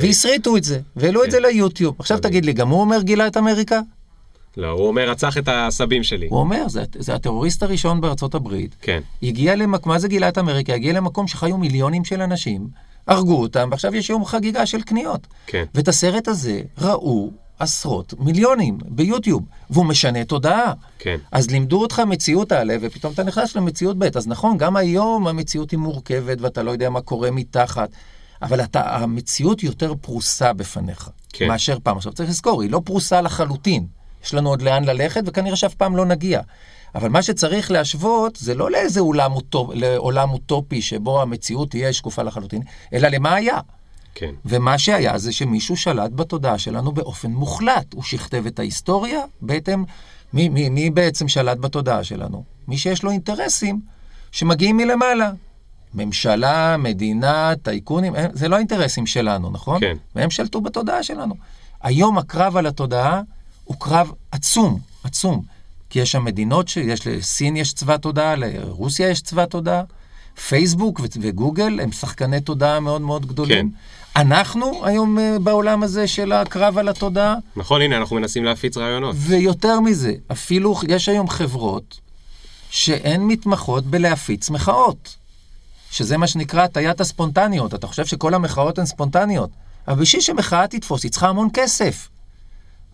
[0.00, 1.94] והסריטו את זה, והעלו את זה ליוטיוב.
[1.98, 2.18] עכשיו.
[2.18, 3.80] תגיד לי, גם הוא אומר גילה את אמריקה?
[4.56, 6.26] לא, הוא אומר, רצח את הסבים שלי.
[6.30, 8.76] הוא אומר, זה, זה הטרוריסט הראשון בארצות הברית.
[8.82, 9.00] כן.
[9.22, 10.74] הגיע למקום, מה זה גילה את אמריקה?
[10.74, 12.68] הגיע למקום שחיו מיליונים של אנשים,
[13.06, 15.26] הרגו אותם, ועכשיו יש יום חגיגה של קניות.
[15.46, 15.64] כן.
[15.74, 20.72] ואת הסרט הזה ראו עשרות מיליונים ביוטיוב, והוא משנה תודעה.
[20.98, 21.16] כן.
[21.32, 24.16] אז לימדו אותך מציאות א', ופתאום אתה נכנס למציאות ב'.
[24.16, 27.88] אז נכון, גם היום המציאות היא מורכבת, ואתה לא יודע מה קורה מתחת,
[28.42, 31.48] אבל אתה, המציאות יותר פרוסה בפניך, כן.
[31.48, 31.96] מאשר פעם.
[31.96, 33.86] עכשיו, צריך לזכור, היא לא פרוסה לחלוטין.
[34.24, 36.40] יש לנו עוד לאן ללכת, וכנראה שאף פעם לא נגיע.
[36.94, 42.22] אבל מה שצריך להשוות, זה לא לאיזה עולם, אוטופ, לעולם אוטופי שבו המציאות תהיה שקופה
[42.22, 43.58] לחלוטין, אלא למה היה.
[44.18, 44.30] כן.
[44.44, 47.94] ומה שהיה זה שמישהו שלט בתודעה שלנו באופן מוחלט.
[47.94, 49.84] הוא שכתב את ההיסטוריה בהתאם...
[50.32, 52.44] מי, מי, מי בעצם שלט בתודעה שלנו?
[52.68, 53.80] מי שיש לו אינטרסים
[54.32, 55.30] שמגיעים מלמעלה.
[55.94, 59.80] ממשלה, מדינה, טייקונים, זה לא האינטרסים שלנו, נכון?
[59.80, 59.96] כן.
[60.14, 61.34] והם שלטו בתודעה שלנו.
[61.82, 63.22] היום הקרב על התודעה
[63.64, 65.42] הוא קרב עצום, עצום.
[65.90, 69.82] כי יש שם מדינות שיש, לסין יש צבא תודעה, לרוסיה יש צבא תודעה,
[70.48, 73.70] פייסבוק וגוגל הם שחקני תודעה מאוד מאוד גדולים.
[73.70, 73.76] כן.
[74.20, 79.16] אנחנו היום אה, בעולם הזה של הקרב על התודעה, נכון, הנה, אנחנו מנסים להפיץ רעיונות.
[79.18, 82.00] ויותר מזה, אפילו יש היום חברות
[82.70, 85.16] שהן מתמחות בלהפיץ מחאות,
[85.90, 87.74] שזה מה שנקרא הטיית הספונטניות.
[87.74, 89.50] אתה חושב שכל המחאות הן ספונטניות,
[89.88, 92.08] אבל בשביל שמחאה תתפוס, היא צריכה המון כסף.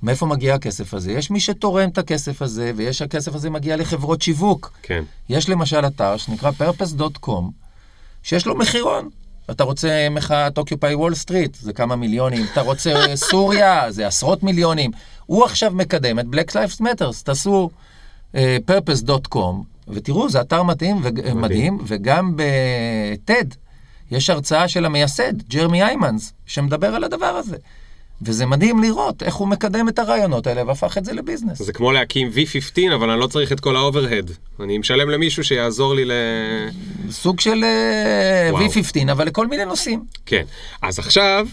[0.02, 1.12] מאיפה מגיע הכסף הזה?
[1.12, 4.72] יש מי שתורם את הכסף הזה, ויש הכסף הזה מגיע לחברות שיווק.
[4.82, 5.04] כן.
[5.28, 7.42] יש למשל אתר שנקרא purpose.com,
[8.22, 9.08] שיש לו מחירון.
[9.50, 12.46] אתה רוצה מחאת אוקיופאי וול סטריט, זה כמה מיליונים.
[12.52, 14.90] אתה רוצה סוריה, זה עשרות מיליונים.
[15.26, 17.70] הוא עכשיו מקדם את Black Lives Matters, תעשו
[18.32, 18.36] uh,
[18.70, 19.54] purpose.com,
[19.88, 21.40] ותראו, זה אתר מדהים, ו- מדהים.
[21.40, 23.54] מדהים, וגם ב-TED
[24.10, 27.56] יש הרצאה של המייסד, ג'רמי היימנס, שמדבר על הדבר הזה.
[28.24, 31.62] וזה מדהים לראות איך הוא מקדם את הרעיונות האלה והפך את זה לביזנס.
[31.62, 34.30] זה כמו להקים V15, אבל אני לא צריך את כל ה overhead.
[34.60, 36.12] אני משלם למישהו שיעזור לי ל...
[37.10, 38.66] סוג של אה, וואו.
[38.66, 40.04] V15, אבל לכל מיני נושאים.
[40.26, 40.44] כן.
[40.82, 41.46] אז עכשיו,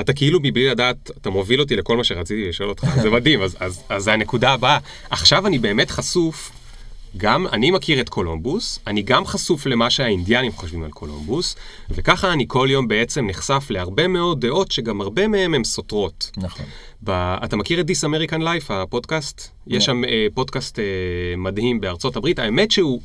[0.00, 3.56] אתה כאילו מבלי לדעת, אתה מוביל אותי לכל מה שרציתי לשאול אותך, זה מדהים, אז,
[3.60, 4.78] אז, אז זה הנקודה הבאה.
[5.10, 6.50] עכשיו אני באמת חשוף,
[7.16, 11.56] גם אני מכיר את קולומבוס, אני גם חשוף למה שהאינדיאנים חושבים על קולומבוס,
[11.90, 16.30] וככה אני כל יום בעצם נחשף להרבה מאוד דעות שגם הרבה מהן הן סותרות.
[16.36, 16.66] נכון.
[17.04, 17.10] ב...
[17.44, 19.48] אתה מכיר את This American Life, הפודקאסט?
[19.66, 20.84] יש שם אה, פודקאסט אה,
[21.36, 22.38] מדהים בארצות הברית.
[22.38, 23.00] האמת שהוא,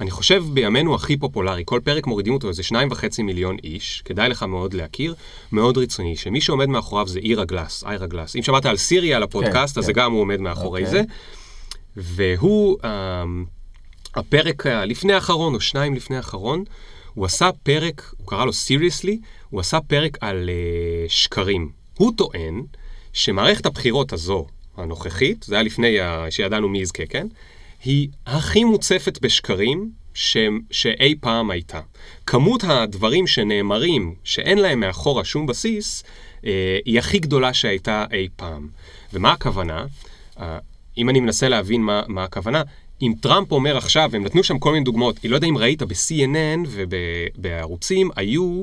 [0.00, 4.28] אני חושב בימינו הכי פופולרי, כל פרק מורידים אותו איזה שניים וחצי מיליון איש, כדאי
[4.28, 5.14] לך מאוד להכיר,
[5.52, 8.36] מאוד רציני, שמי שעומד מאחוריו זה אירה גלאס, איירה גלאס.
[8.36, 9.86] אם שמעת על Serial הפודקאסט, כן, אז כן.
[9.86, 10.98] זה גם הוא עומד מאחורי אוקיי.
[10.98, 11.02] זה.
[11.96, 13.44] והוא, אמ,
[14.14, 16.64] הפרק הלפני האחרון, או שניים לפני האחרון,
[17.14, 19.18] הוא עשה פרק, הוא קרא לו סיריוסלי,
[19.50, 21.70] הוא עשה פרק על uh, שקרים.
[21.98, 22.62] הוא טוען
[23.12, 27.26] שמערכת הבחירות הזו, הנוכחית, זה היה לפני ה- שידענו מי יזכה, כן?
[27.84, 30.36] היא הכי מוצפת בשקרים ש...
[30.70, 31.80] שאי פעם הייתה.
[32.26, 36.04] כמות הדברים שנאמרים, שאין להם מאחורה שום בסיס,
[36.46, 38.68] אה, היא הכי גדולה שהייתה אי פעם.
[39.12, 39.86] ומה הכוונה?
[40.98, 42.62] אה, אם אני מנסה להבין מה, מה הכוונה,
[43.02, 45.82] אם טראמפ אומר עכשיו, הם נתנו שם כל מיני דוגמאות, אני לא יודע אם ראית
[45.82, 48.62] ב-CNN ובערוצים, היו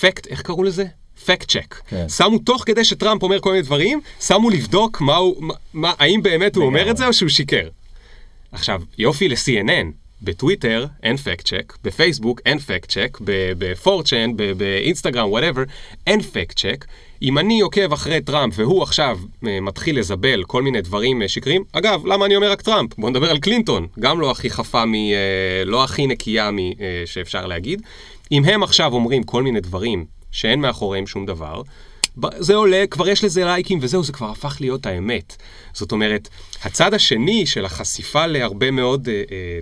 [0.00, 0.84] fact, איך קראו לזה?
[1.24, 1.74] fact check.
[1.88, 2.08] כן.
[2.08, 6.22] שמו תוך כדי שטראמפ אומר כל מיני דברים, שמו לבדוק מה הוא, מה, מה, האם
[6.22, 7.68] באמת הוא אומר את זה או שהוא שיקר.
[8.52, 9.86] עכשיו, יופי ל-CNN,
[10.22, 13.18] בטוויטר אין fact check, בפייסבוק אין fact check,
[13.58, 15.62] ב-4chan, באינסטגרם, whatever,
[16.06, 16.84] אין fact check.
[17.22, 21.64] אם אני עוקב אחרי טראמפ והוא עכשיו אה, מתחיל לזבל כל מיני דברים אה, שקריים,
[21.72, 22.98] אגב, למה אני אומר רק טראמפ?
[22.98, 24.94] בוא נדבר על קלינטון, גם לא הכי חפה מ...
[24.94, 26.58] אה, לא הכי נקייה מ...
[27.06, 27.82] שאפשר להגיד.
[28.32, 31.62] אם הם עכשיו אומרים כל מיני דברים שאין מאחוריהם שום דבר,
[32.38, 35.36] זה עולה, כבר יש לזה לייקים וזהו, זה כבר הפך להיות האמת.
[35.72, 36.28] זאת אומרת,
[36.64, 39.08] הצד השני של החשיפה להרבה מאוד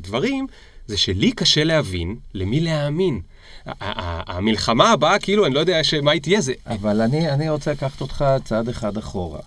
[0.01, 0.47] דברים,
[0.87, 3.21] זה שלי קשה להבין למי להאמין.
[3.67, 6.53] המלחמה הבאה, כאילו, אני לא יודע מה היא תהיה, זה...
[6.67, 9.41] אבל אני, אני רוצה לקחת אותך צעד אחד אחורה.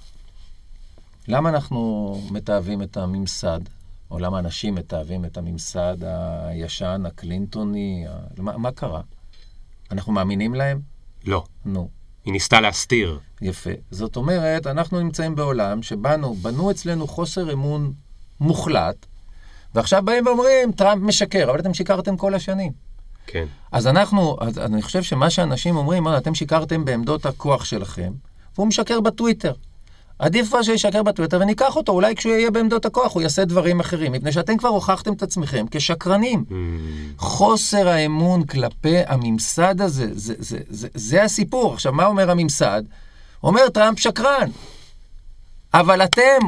[1.27, 3.59] למה אנחנו מתעבים את הממסד,
[4.11, 5.97] או למה אנשים מתעבים את הממסד
[6.47, 8.17] הישן, הקלינטוני, ה...
[8.37, 9.01] מה, מה קרה?
[9.91, 10.79] אנחנו מאמינים להם?
[11.25, 11.89] לא, נו,
[12.25, 13.19] היא ניסתה להסתיר.
[13.41, 13.69] יפה.
[13.91, 17.93] זאת אומרת, אנחנו נמצאים בעולם שבנו, בנו אצלנו חוסר אמון
[18.39, 19.05] מוחלט,
[19.75, 22.71] ועכשיו באים ואומרים, טראמפ משקר, אבל אתם שיקרתם כל השנים.
[23.27, 23.45] כן.
[23.71, 28.11] אז אנחנו, אז אני חושב שמה שאנשים אומרים, "אה, אתם שיקרתם בעמדות הכוח שלכם,
[28.55, 29.53] והוא משקר בטוויטר.
[30.19, 34.11] עדיף כבר שישקר בטוויטר וניקח אותו, אולי כשהוא יהיה בעמדות הכוח הוא יעשה דברים אחרים,
[34.11, 36.43] מפני שאתם כבר הוכחתם את עצמכם כשקרנים.
[36.49, 36.53] Mm,
[37.17, 41.73] חוסר האמון כלפי הממסד הזה, זה, זה, זה, זה הסיפור.
[41.73, 42.83] עכשיו, מה אומר הממסד?
[43.43, 44.49] אומר טראמפ שקרן.
[45.73, 46.39] אבל אתם,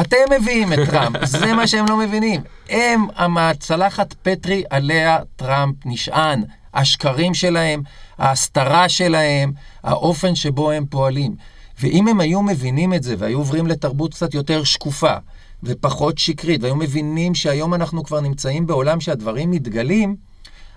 [0.00, 2.40] אתם מביאים את טראמפ, זה מה שהם לא מבינים.
[2.70, 3.06] הם,
[3.38, 6.44] הצלחת פטרי עליה טראמפ נשען.
[6.74, 7.82] השקרים שלהם,
[8.18, 9.52] ההסתרה שלהם,
[9.82, 11.36] האופן שבו הם פועלים.
[11.80, 15.14] ואם הם היו מבינים את זה והיו עוברים לתרבות קצת יותר שקופה
[15.62, 20.16] ופחות שקרית, והיו מבינים שהיום אנחנו כבר נמצאים בעולם שהדברים מתגלים,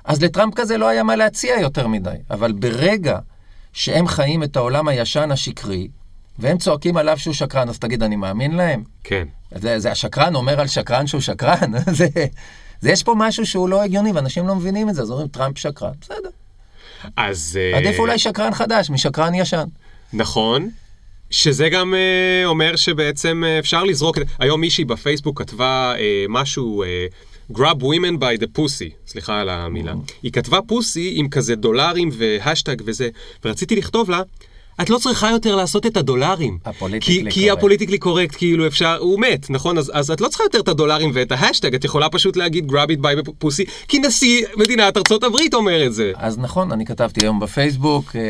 [0.06, 2.16] אז לטראמפ כזה לא היה מה להציע יותר מדי.
[2.32, 3.20] אבל ברגע
[3.74, 5.88] שהם חיים את העולם הישן השקרי,
[6.40, 8.84] והם צועקים עליו שהוא שקרן, אז תגיד, אני מאמין להם?
[9.04, 9.28] כן.
[9.56, 11.72] זה, זה השקרן אומר על שקרן שהוא שקרן.
[11.98, 12.08] זה,
[12.80, 15.58] זה יש פה משהו שהוא לא הגיוני, ואנשים לא מבינים את זה, אז אומרים, טראמפ
[15.58, 15.92] שקרן.
[16.02, 16.30] בסדר.
[17.18, 17.60] אז...
[17.62, 19.66] אה, עדיף אולי שקרן חדש משקרן ישן.
[20.14, 20.70] נכון.
[21.30, 24.18] שזה גם אה, אומר שבעצם אה, אפשר לזרוק...
[24.40, 27.08] היום מישהי בפייסבוק כתבה אה, משהו, אה,
[27.54, 29.94] grab women by the pussy, סליחה על המילה.
[30.24, 33.10] היא כתבה pussy עם כזה דולרים והשטג וזה,
[33.46, 34.22] ורציתי לכתוב לה,
[34.82, 36.58] את לא צריכה יותר לעשות את הדולרים.
[36.66, 37.58] הפוליטיקלי כי, כי קורקט.
[37.58, 39.78] הפוליטיקלי קורקט, כאילו אפשר, הוא מת, נכון?
[39.78, 42.90] אז, אז את לא צריכה יותר את הדולרים ואת ההשטג, את יכולה פשוט להגיד grab
[42.90, 46.12] it by pussy, כי נשיא מדינת ארצות הברית אומר את זה.
[46.16, 48.22] אז נכון, אני כתבתי היום בפייסבוק, אה,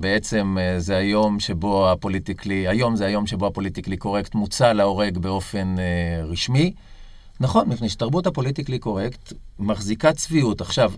[0.00, 5.74] בעצם אה, זה היום שבו הפוליטיקלי, היום זה היום שבו הפוליטיקלי קורקט מוצא להורג באופן
[5.78, 6.72] אה, רשמי.
[7.40, 10.60] נכון, מפני שתרבות הפוליטיקלי קורקט מחזיקה צביעות.
[10.60, 10.92] עכשיו,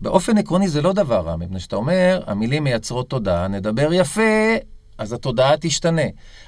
[0.00, 4.56] באופן עקרוני זה לא דבר רע, מפני שאתה אומר, המילים מייצרות תודעה, נדבר יפה,
[4.98, 6.02] אז התודעה תשתנה.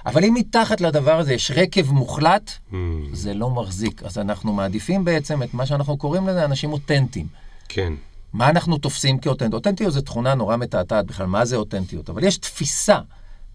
[0.07, 2.75] אבל אם מתחת לדבר הזה יש רקב מוחלט, Hmm,
[3.13, 4.03] זה לא מחזיק.
[4.03, 7.27] אז אנחנו מעדיפים בעצם את מה שאנחנו קוראים לזה אנשים אותנטיים.
[7.69, 7.93] כן.
[8.33, 9.55] מה אנחנו תופסים כאותנטיות?
[9.55, 12.11] אותנטיות זו תכונה נורא מתעתעת בכלל, מה זה אותנטיות?
[12.11, 12.99] אבל יש תפיסה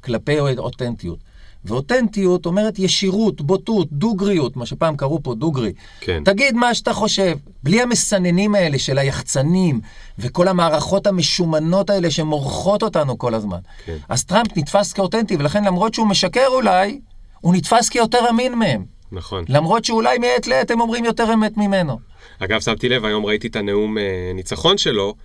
[0.03, 1.19] כלפי אותנטיות.
[1.65, 5.73] ואותנטיות אומרת ישירות, בוטות, דוגריות, מה שפעם קראו פה דוגרי.
[5.99, 6.23] כן.
[6.25, 9.79] תגיד מה שאתה חושב, בלי המסננים האלה של היחצנים
[10.19, 13.59] וכל המערכות המשומנות האלה שמורחות אותנו כל הזמן.
[13.85, 13.97] כן.
[14.09, 16.99] אז טראמפ נתפס כאותנטי, ולכן למרות שהוא משקר אולי,
[17.41, 18.85] הוא נתפס כיותר אמין מהם.
[19.11, 19.45] נכון.
[19.49, 21.99] למרות שאולי מעת לעת הם אומרים יותר אמת ממנו.
[22.39, 25.15] אגב, שמתי לב, היום ראיתי את הנאום אה, ניצחון שלו,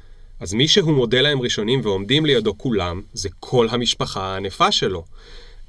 [0.41, 5.05] אז מי שהוא מודה להם ראשונים ועומדים לידו כולם, זה כל המשפחה הענפה שלו.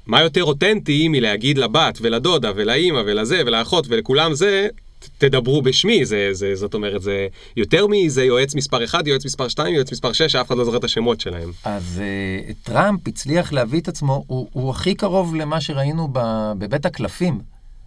[0.06, 4.68] מה יותר אותנטי מלהגיד לבת ולדודה ולאימא ולזה ולאחות ולכולם זה,
[5.18, 9.74] תדברו בשמי, זה, זה, זאת אומרת, זה יותר מזה יועץ מספר 1, יועץ מספר 2,
[9.74, 11.50] יועץ מספר 6, שאף אחד לא זוכר את השמות שלהם.
[11.64, 16.18] אז uh, טראמפ הצליח להביא את עצמו, הוא, הוא הכי קרוב למה שראינו ב,
[16.58, 17.40] בבית הקלפים,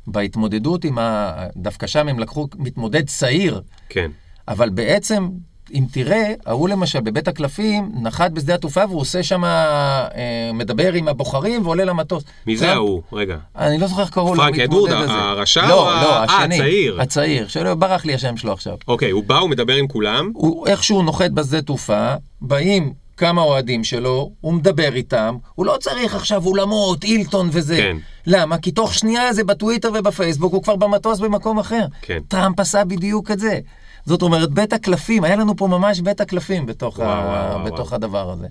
[0.07, 1.33] בהתמודדות עם ה...
[1.55, 4.11] דווקא שם הם לקחו מתמודד צעיר, כן.
[4.47, 5.27] אבל בעצם,
[5.73, 10.07] אם תראה, ההוא למשל בבית הקלפים נחת בשדה התעופה והוא עושה שם, אה,
[10.53, 12.23] מדבר עם הבוחרים ועולה למטוס.
[12.47, 13.01] מי זה ההוא?
[13.13, 13.37] רגע.
[13.55, 14.59] אני לא זוכר איך קראו לו, פרנק
[14.91, 15.13] הזה.
[15.13, 16.55] הרשע לא, לא, אה, השני.
[16.55, 17.01] הצעיר.
[17.01, 18.75] הצעיר, שלא ברח לי השם שלו עכשיו.
[18.87, 20.31] אוקיי, הוא בא, הוא מדבר עם כולם.
[20.33, 26.15] הוא איכשהו נוחת בשדה תעופה, באים כמה אוהדים שלו, הוא מדבר איתם, הוא לא צריך
[26.15, 27.77] עכשיו אולמות, אילטון וזה.
[27.77, 27.97] כן.
[28.25, 28.57] למה?
[28.57, 31.85] כי תוך שנייה זה בטוויטר ובפייסבוק, הוא כבר במטוס במקום אחר.
[32.01, 32.19] כן.
[32.27, 33.59] טראמפ עשה בדיוק את זה.
[34.07, 37.51] זאת אומרת, בית הקלפים, היה לנו פה ממש בית הקלפים בתוך, וואו, ה...
[37.53, 37.95] וואו, בתוך וואו.
[37.95, 38.47] הדבר הזה.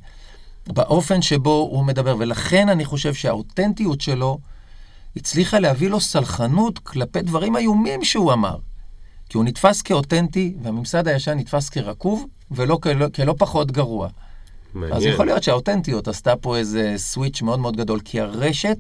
[0.66, 4.38] באופן שבו הוא מדבר, ולכן אני חושב שהאותנטיות שלו
[5.16, 8.58] הצליחה להביא לו סלחנות כלפי דברים איומים שהוא אמר.
[9.28, 14.08] כי הוא נתפס כאותנטי, והממסד הישן נתפס כרקוב, ולא כלא, כלא פחות גרוע.
[14.74, 14.96] מעניין.
[14.96, 18.78] אז יכול להיות שהאותנטיות עשתה פה איזה סוויץ' מאוד מאוד גדול, כי הרשת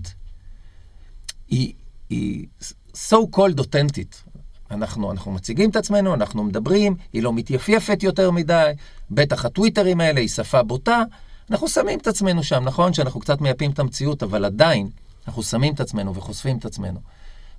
[1.48, 1.72] היא,
[2.10, 2.46] היא
[2.94, 4.22] so called אותנטית.
[4.70, 8.72] אנחנו, אנחנו מציגים את עצמנו, אנחנו מדברים, היא לא מתייפייפת יותר מדי,
[9.10, 11.02] בטח הטוויטרים האלה היא שפה בוטה,
[11.50, 14.88] אנחנו שמים את עצמנו שם, נכון שאנחנו קצת מייפים את המציאות, אבל עדיין
[15.26, 17.00] אנחנו שמים את עצמנו וחושפים את עצמנו.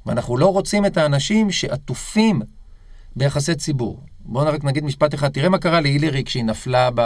[0.06, 2.42] ואנחנו לא רוצים את האנשים שעטופים
[3.16, 4.02] ביחסי ציבור.
[4.20, 7.02] בואו רק נגיד משפט אחד, תראה מה קרה להילרי כשהיא נפלה ב...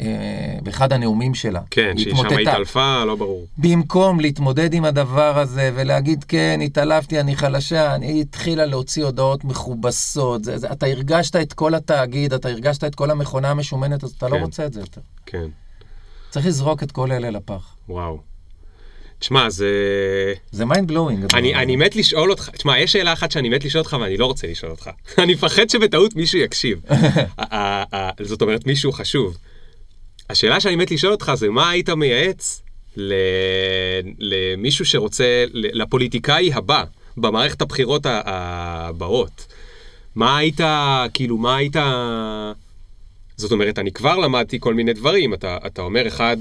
[0.00, 1.60] אה, באחד הנאומים שלה.
[1.70, 2.38] כן, היא שהיא שם.
[2.38, 3.46] התעלפה, לא ברור.
[3.58, 9.44] במקום להתמודד עם הדבר הזה ולהגיד, כן, התעלפתי, אני חלשה, אני היא התחילה להוציא הודעות
[9.44, 10.44] מכובסות.
[10.44, 14.28] זה, זה, אתה הרגשת את כל התאגיד, אתה הרגשת את כל המכונה המשומנת, אז אתה
[14.28, 14.42] לא כן.
[14.42, 15.00] רוצה את זה יותר.
[15.26, 15.46] כן,
[16.30, 17.76] צריך לזרוק את כל אלה לפח.
[17.88, 18.34] וואו.
[19.18, 19.68] תשמע, זה...
[20.50, 21.24] זה mind blowing.
[21.34, 24.26] אני, אני מת לשאול אותך, תשמע, יש שאלה אחת שאני מת לשאול אותך ואני לא
[24.26, 24.90] רוצה לשאול אותך.
[25.22, 26.80] אני מפחד שבטעות מישהו יקשיב.
[28.22, 29.36] זאת אומרת, מישהו חשוב.
[30.30, 32.62] השאלה שאני מת לשאול אותך זה מה היית מייעץ
[32.96, 33.14] ל-
[34.18, 36.84] למישהו שרוצה, לפוליטיקאי הבא,
[37.16, 39.46] במערכת הבחירות הבאות.
[40.14, 40.60] מה היית,
[41.14, 41.76] כאילו, מה היית...
[43.36, 45.34] זאת אומרת, אני כבר למדתי כל מיני דברים.
[45.34, 46.36] אתה, אתה אומר, אחד,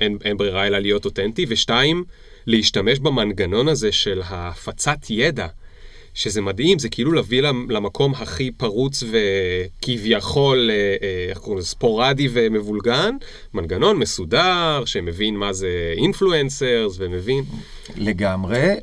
[0.00, 2.04] אין, אין ברירה אלא להיות אותנטי, ושתיים,
[2.46, 5.46] להשתמש במנגנון הזה של הפצת ידע,
[6.14, 11.68] שזה מדהים, זה כאילו להביא למ- למקום הכי פרוץ וכביכול, אה, אה, איך קוראים לזה,
[11.68, 13.16] ספורדי ומבולגן,
[13.54, 17.44] מנגנון מסודר, שמבין מה זה אינפלואנסרס, ומבין...
[17.96, 18.74] לגמרי.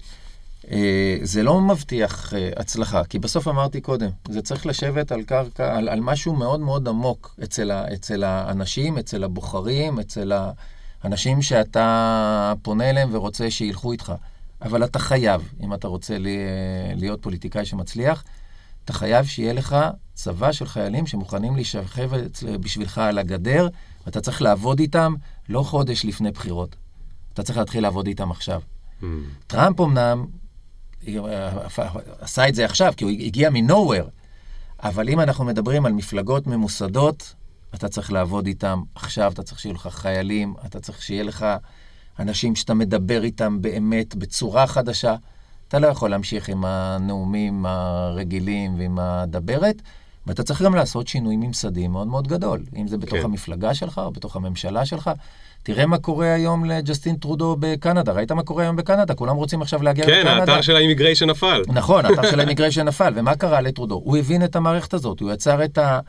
[0.71, 5.89] אה, זה לא מבטיח הצלחה, כי בסוף אמרתי קודם, זה צריך לשבת על קרקע, על,
[5.89, 10.31] על משהו מאוד מאוד עמוק אצל, ה, אצל האנשים, אצל הבוחרים, אצל
[11.03, 14.13] האנשים שאתה פונה אליהם ורוצה שילכו איתך.
[14.61, 16.37] אבל אתה חייב, אם אתה רוצה לי-
[16.95, 18.23] להיות פוליטיקאי שמצליח,
[18.85, 19.75] אתה חייב שיהיה לך
[20.13, 22.09] צבא של חיילים שמוכנים להישכב
[22.61, 23.67] בשבילך על הגדר,
[24.05, 25.13] ואתה צריך לעבוד איתם
[25.49, 26.75] לא חודש לפני בחירות.
[27.33, 28.61] אתה צריך להתחיל לעבוד איתם עכשיו.
[29.01, 29.05] Hmm,
[29.47, 30.25] טראמפ אמנם
[31.07, 31.51] אה,
[32.19, 34.09] עשה את זה עכשיו, כי הוא הגיע מ-nowhere,
[34.83, 37.33] אבל אם אנחנו מדברים על מפלגות ממוסדות,
[37.75, 41.45] אתה צריך לעבוד איתם עכשיו, אתה צריך שיהיו לך חיילים, אתה צריך שיהיה לך
[42.19, 45.15] אנשים שאתה מדבר איתם באמת בצורה חדשה.
[45.67, 49.81] אתה לא יכול להמשיך עם הנאומים הרגילים ועם הדברת,
[50.27, 53.25] ואתה צריך גם לעשות שינוי ממסדי מאוד מאוד גדול, אם זה בתוך כן.
[53.25, 55.11] המפלגה שלך או בתוך הממשלה שלך.
[55.63, 59.13] תראה מה קורה היום לג'סטין טרודו בקנדה, ראית מה קורה היום בקנדה?
[59.13, 60.39] כולם רוצים עכשיו להגיע כן, לקנדה.
[60.39, 61.61] האתר של ה immigration נפל.
[61.67, 64.01] נכון, האתר של ה immigration נפל, ומה קרה לטרודו?
[64.03, 65.99] הוא הבין את המערכת הזאת, הוא יצר את, ה,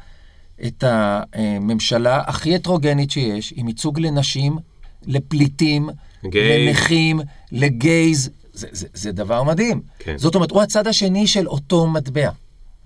[0.66, 4.58] את הממשלה הכי הטרוגנית שיש, עם ייצוג לנשים,
[5.06, 5.88] לפליטים,
[6.24, 6.66] גיי.
[6.66, 7.20] לנכים,
[7.52, 9.80] ל gays, זה, זה, זה דבר מדהים.
[9.98, 10.18] כן.
[10.18, 12.30] זאת אומרת, הוא הצד השני של אותו מטבע,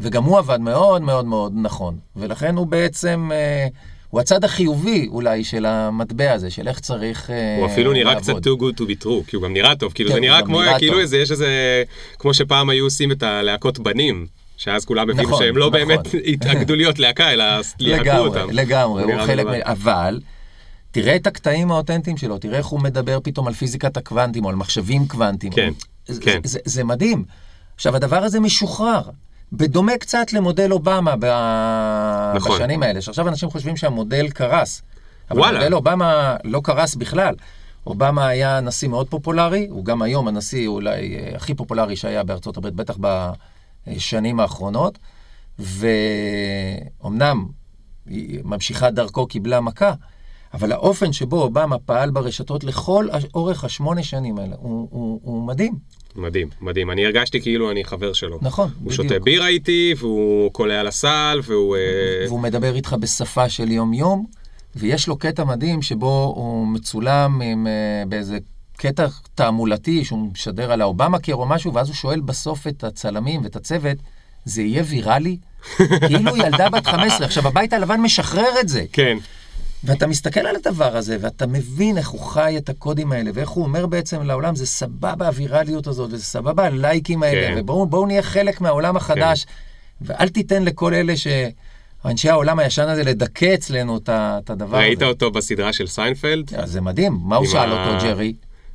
[0.01, 3.31] וגם הוא עבד מאוד מאוד מאוד נכון, ולכן הוא בעצם...
[3.33, 3.67] אה,
[4.11, 8.39] הוא הצד החיובי אולי של המטבע הזה, של איך צריך אה, הוא אפילו נראה לעבוד.
[8.39, 10.27] קצת too good to be true, כי הוא גם נראה טוב, כאילו כן, זה הוא
[10.27, 11.01] נראה כמו, נראה כאילו טוב.
[11.01, 11.83] איזה, יש איזה,
[12.19, 15.79] כמו שפעם היו עושים את הלהקות בנים, שאז כולם הבינו נכון, שהם לא נכון.
[15.79, 16.01] באמת
[16.33, 17.45] התאגדו להיות להקה, אלא
[17.81, 18.49] לגמרי, אותם.
[18.53, 19.47] לגמרי, הוא נראה חלק.
[19.47, 19.51] מ...
[19.63, 20.21] אבל
[20.91, 24.57] תראה את הקטעים האותנטיים שלו, תראה איך הוא מדבר פתאום על פיזיקת הקוונטים או על
[24.57, 25.53] מחשבים קוונטיים.
[25.53, 25.71] כן,
[26.07, 26.41] זה, כן.
[26.45, 27.25] זה, זה, זה מדהים.
[27.75, 29.03] עכשיו, הדבר הזה משוחרר.
[29.53, 31.25] בדומה קצת למודל אובמה ב...
[32.35, 32.57] נכון.
[32.57, 34.83] בשנים האלה, שעכשיו אנשים חושבים שהמודל קרס.
[35.31, 35.59] אבל וואלה.
[35.59, 37.35] מודל אובמה לא קרס בכלל.
[37.87, 42.57] אובמה היה נשיא מאוד פופולרי, הוא גם היום הנשיא אולי אה, הכי פופולרי שהיה בארצות
[42.57, 42.97] הברית, בטח
[43.87, 44.99] בשנים האחרונות,
[45.59, 47.47] ואומנם
[48.45, 49.93] ממשיכת דרכו קיבלה מכה,
[50.55, 55.75] אבל האופן שבו אובמה פעל ברשתות לכל אורך השמונה שנים האלה, הוא, הוא, הוא מדהים.
[56.17, 56.91] מדהים, מדהים.
[56.91, 58.39] אני הרגשתי כאילו אני חבר שלו.
[58.43, 58.93] נכון, הוא בדיוק.
[58.93, 61.77] שותה בירה איתי, והוא קולע על הסל, והוא...
[61.77, 61.81] אה,
[62.29, 64.27] והוא מדבר איתך בשפה של יום-יום,
[64.77, 68.39] ויש לו קטע מדהים שבו הוא מצולם עם, אה, באיזה
[68.77, 73.43] קטע תעמולתי שהוא משדר על האובמה קר או משהו, ואז הוא שואל בסוף את הצלמים
[73.45, 73.97] ואת הצוות,
[74.45, 75.37] זה יהיה ויראלי?
[76.07, 77.27] כאילו ילדה בת 15.
[77.27, 78.85] עכשיו, הבית הלבן משחרר את זה.
[78.93, 79.19] כן.
[79.85, 83.65] ואתה מסתכל על הדבר הזה, ואתה מבין איך הוא חי את הקודים האלה, ואיך הוא
[83.65, 87.61] אומר בעצם לעולם, זה סבבה הווירליות הזאת, וזה סבבה הלייקים האלה, כן.
[87.61, 89.47] ובואו נהיה חלק מהעולם החדש,
[90.01, 91.27] ואל תיתן לכל אלה ש...
[92.05, 94.87] אנשי העולם הישן הזה לדכא אצלנו את את הדבר הזה.
[94.87, 96.51] ראית אותו בסדרה של סיינפלד?
[96.65, 98.33] זה מדהים, מה הוא שאל ה- אותו, ג'רי?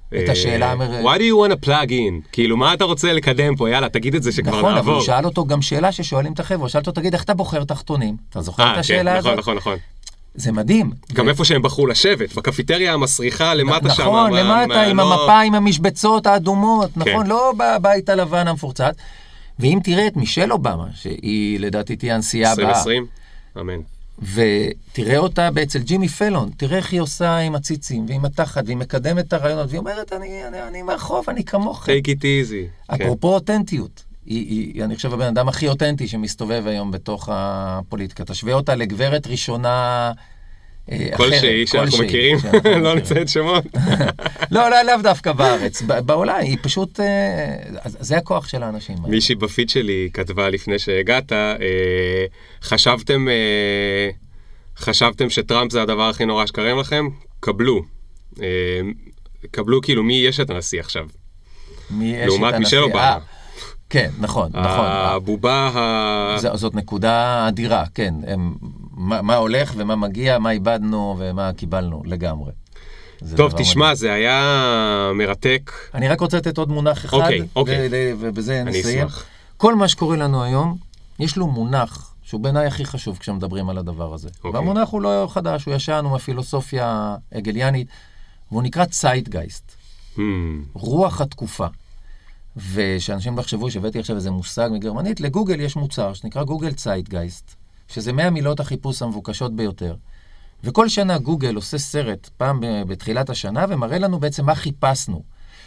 [0.08, 1.01] את אה, השאלה המר...
[1.03, 2.28] Why do you want to plug in?
[2.32, 3.70] כאילו, מה אתה רוצה לקדם פה?
[3.70, 4.93] יאללה, תגיד את זה שכבר נכון, אבל נעבור.
[4.93, 7.64] הוא שאל אותו גם שאלה ששואלים את החבר'ה, הוא שאל אותו, תגיד, איך אתה בוחר
[7.64, 8.18] תחתונים?
[8.30, 9.39] אתה זוכר את אה, כן, השאלה נכון, הזאת?
[9.39, 9.78] נכון, נכון.
[10.36, 10.92] זה מדהים.
[11.14, 14.02] גם ו- איפה שהם בחרו לשבת, בקפיטריה המסריחה למטה שם.
[14.02, 17.00] נכון, למטה, מה- עם לא- המפה, עם המשבצות האדומות, כן.
[17.12, 17.28] נכון?
[17.28, 18.96] לא בבית הלבן המפורצץ.
[19.60, 23.06] ואם תראה את מישל אובמה, שהיא לדעתי תהיה הנשיאה הבאה, 2020?
[23.60, 23.80] אמן.
[24.34, 29.28] ותראה אותה אצל ג'ימי פלון, תראה איך היא עושה עם הציצים ועם התחת, והיא מקדמת
[29.28, 31.92] את הרעיונות, והיא אומרת, אני, אני, אני מהרחוב, אני כמוכם.
[31.92, 32.96] take it easy.
[32.98, 33.04] כן.
[33.06, 38.26] אפרופו אותנטיות, היא, היא, אני חושב הבן אדם הכי אותנטי שמסתובב היום בתוך הפוליטיקה.
[38.26, 40.11] תשווה אותה לגברת ראשונה
[40.91, 41.17] אה, אחרת.
[41.17, 42.38] כלשהי שאנחנו מכירים,
[42.84, 42.95] לא.
[42.95, 43.63] נציין שמות.
[44.51, 47.55] לא, לא, לאו דווקא בארץ, בעולם, היא פשוט, אה,
[47.86, 48.95] זה הכוח של האנשים.
[49.07, 51.55] מישהי בפיד שלי כתבה לפני שהגעת, אה,
[52.61, 53.28] חשבתם,
[54.78, 57.07] חשבתם שטראמפ זה הדבר הכי נורא שקרם לכם?
[57.39, 57.82] קבלו.
[59.51, 61.07] קבלו כאילו מי יש את הנשיא עכשיו.
[61.89, 62.59] מי אשת לעומת הנשיא?
[62.59, 63.17] מישל אובמה.
[63.96, 64.86] כן, נכון, נכון.
[64.88, 66.36] הבובה ה...
[66.38, 68.14] ז- זאת נקודה אדירה, כן.
[68.28, 68.56] הם,
[68.91, 72.52] מה, מה הולך ומה מגיע, מה איבדנו ומה קיבלנו לגמרי.
[73.36, 73.96] טוב, תשמע, מדהים.
[73.96, 75.72] זה היה מרתק.
[75.93, 77.89] אני רק רוצה לתת עוד מונח אחד, אוקיי, אוקיי.
[78.20, 79.00] ובזה אני נסיים.
[79.08, 79.26] אשמח.
[79.58, 80.78] כל מה שקורה לנו היום,
[81.20, 84.30] יש לו מונח שהוא בעיניי הכי חשוב כשמדברים על הדבר הזה.
[84.38, 84.52] אוקיי.
[84.52, 87.88] והמונח הוא לא חדש, הוא ישן, הוא מהפילוסופיה הגליאנית,
[88.52, 89.72] והוא נקרא צייטגייסט.
[90.16, 90.20] Hmm,
[90.74, 91.68] רוח התקופה.
[92.74, 97.56] ושאנשים לא יחשבו שהבאתי עכשיו איזה מושג מגרמנית, לגוגל יש מוצר שנקרא גוגל צייטגייסט,
[97.88, 99.95] שזה 100 מילות החיפוש המבוקשות ביותר.
[100.64, 105.24] וכל שנה גוגל עושה סרט, פעם בתחילת השנה, ומראה לנו בעצם מה חיפשנו.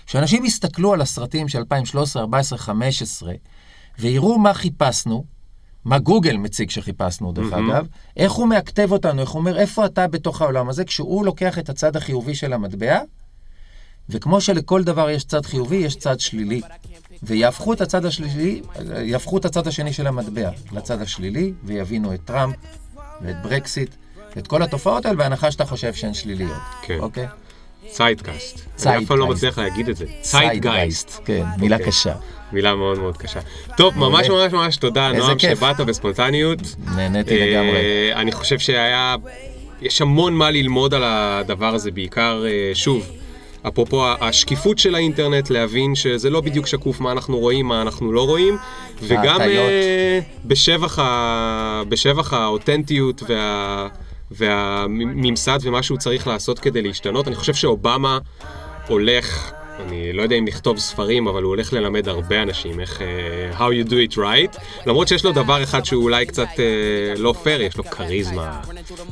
[0.06, 3.32] שאנשים יסתכלו על הסרטים של 2013, 2014, 2015,
[3.98, 5.24] ויראו מה חיפשנו,
[5.84, 7.70] מה גוגל מציג שחיפשנו, דרך מהמם.
[7.70, 7.86] אגב,
[8.16, 11.68] איך הוא מאכתב אותנו, איך הוא אומר, איפה אתה בתוך העולם הזה, כשהוא לוקח את
[11.68, 13.00] הצד החיובי של המטבע,
[14.10, 16.60] וכמו שלכל דבר יש צד חיובי, יש צד שלילי.
[17.22, 18.62] ויהפכו את הצד השלילי,
[19.02, 22.56] יהפכו את הצד השני של המטבע לצד השלילי, ויבינו את טראמפ,
[23.22, 23.94] ואת ברקסיט,
[24.36, 26.56] ואת כל התופעות האלה, בהנחה שאתה חושב שהן שליליות.
[26.82, 26.98] כן.
[27.00, 27.26] אוקיי?
[27.90, 28.60] צייטגייסט.
[28.86, 29.26] אני אף פעם לא.
[29.26, 30.04] מצליח להגיד את זה.
[30.20, 31.20] צייטגייסט.
[31.24, 31.88] כן, מילה אוקיי.
[31.88, 32.14] קשה.
[32.52, 33.40] מילה מאוד מאוד קשה.
[33.76, 35.38] טוב, ממש ממש ממש תודה, נועם.
[35.38, 36.58] שבאת בספונטניות.
[36.96, 37.76] נהניתי לגמרי.
[37.76, 39.16] אה, אני חושב שהיה,
[39.80, 43.10] יש המון מה ללמוד על הדבר הזה, בעיקר, אה, שוב,
[43.62, 48.26] אפרופו השקיפות של האינטרנט, להבין שזה לא בדיוק שקוף מה אנחנו רואים, מה אנחנו לא
[48.26, 48.56] רואים,
[49.02, 49.40] וגם.
[49.40, 53.88] אה, בשבח, ה, בשבח האותנטיות וה,
[54.30, 57.28] והממסד ומה שהוא צריך לעשות כדי להשתנות.
[57.28, 58.18] אני חושב שאובמה
[58.88, 59.57] הולך...
[59.86, 63.02] אני לא יודע אם לכתוב ספרים, אבל הוא הולך ללמד הרבה אנשים איך...
[63.02, 64.60] אה, how you do it right.
[64.86, 66.64] למרות שיש לו דבר אחד שהוא אולי קצת אה,
[67.16, 68.60] לא פייר, יש לו כריזמה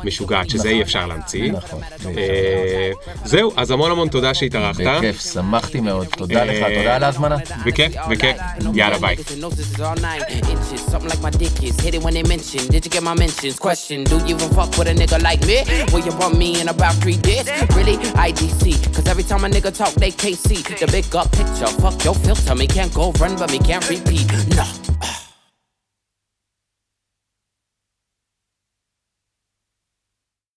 [0.04, 1.52] משוגעת, שזה אי אפשר להמציא.
[1.52, 2.90] נכון, אה,
[3.24, 4.80] זהו, אז המון המון תודה שהתארחת.
[4.80, 6.06] בכיף, שמחתי מאוד.
[6.06, 7.36] תודה לך, אה, תודה על ההזמנה.
[7.66, 8.36] בכיף, בכיף.
[8.74, 9.16] יאללה, ביי.
[15.26, 15.58] Like me?
[15.92, 17.46] Will you bump me in about three days?
[17.76, 17.96] Really?
[18.28, 18.62] IDC.
[18.94, 21.66] Cause every time a nigga talk, they can't see the big up picture.
[21.80, 24.26] Fuck your filter, me can't go run, but me can't repeat.
[24.56, 24.85] Nah.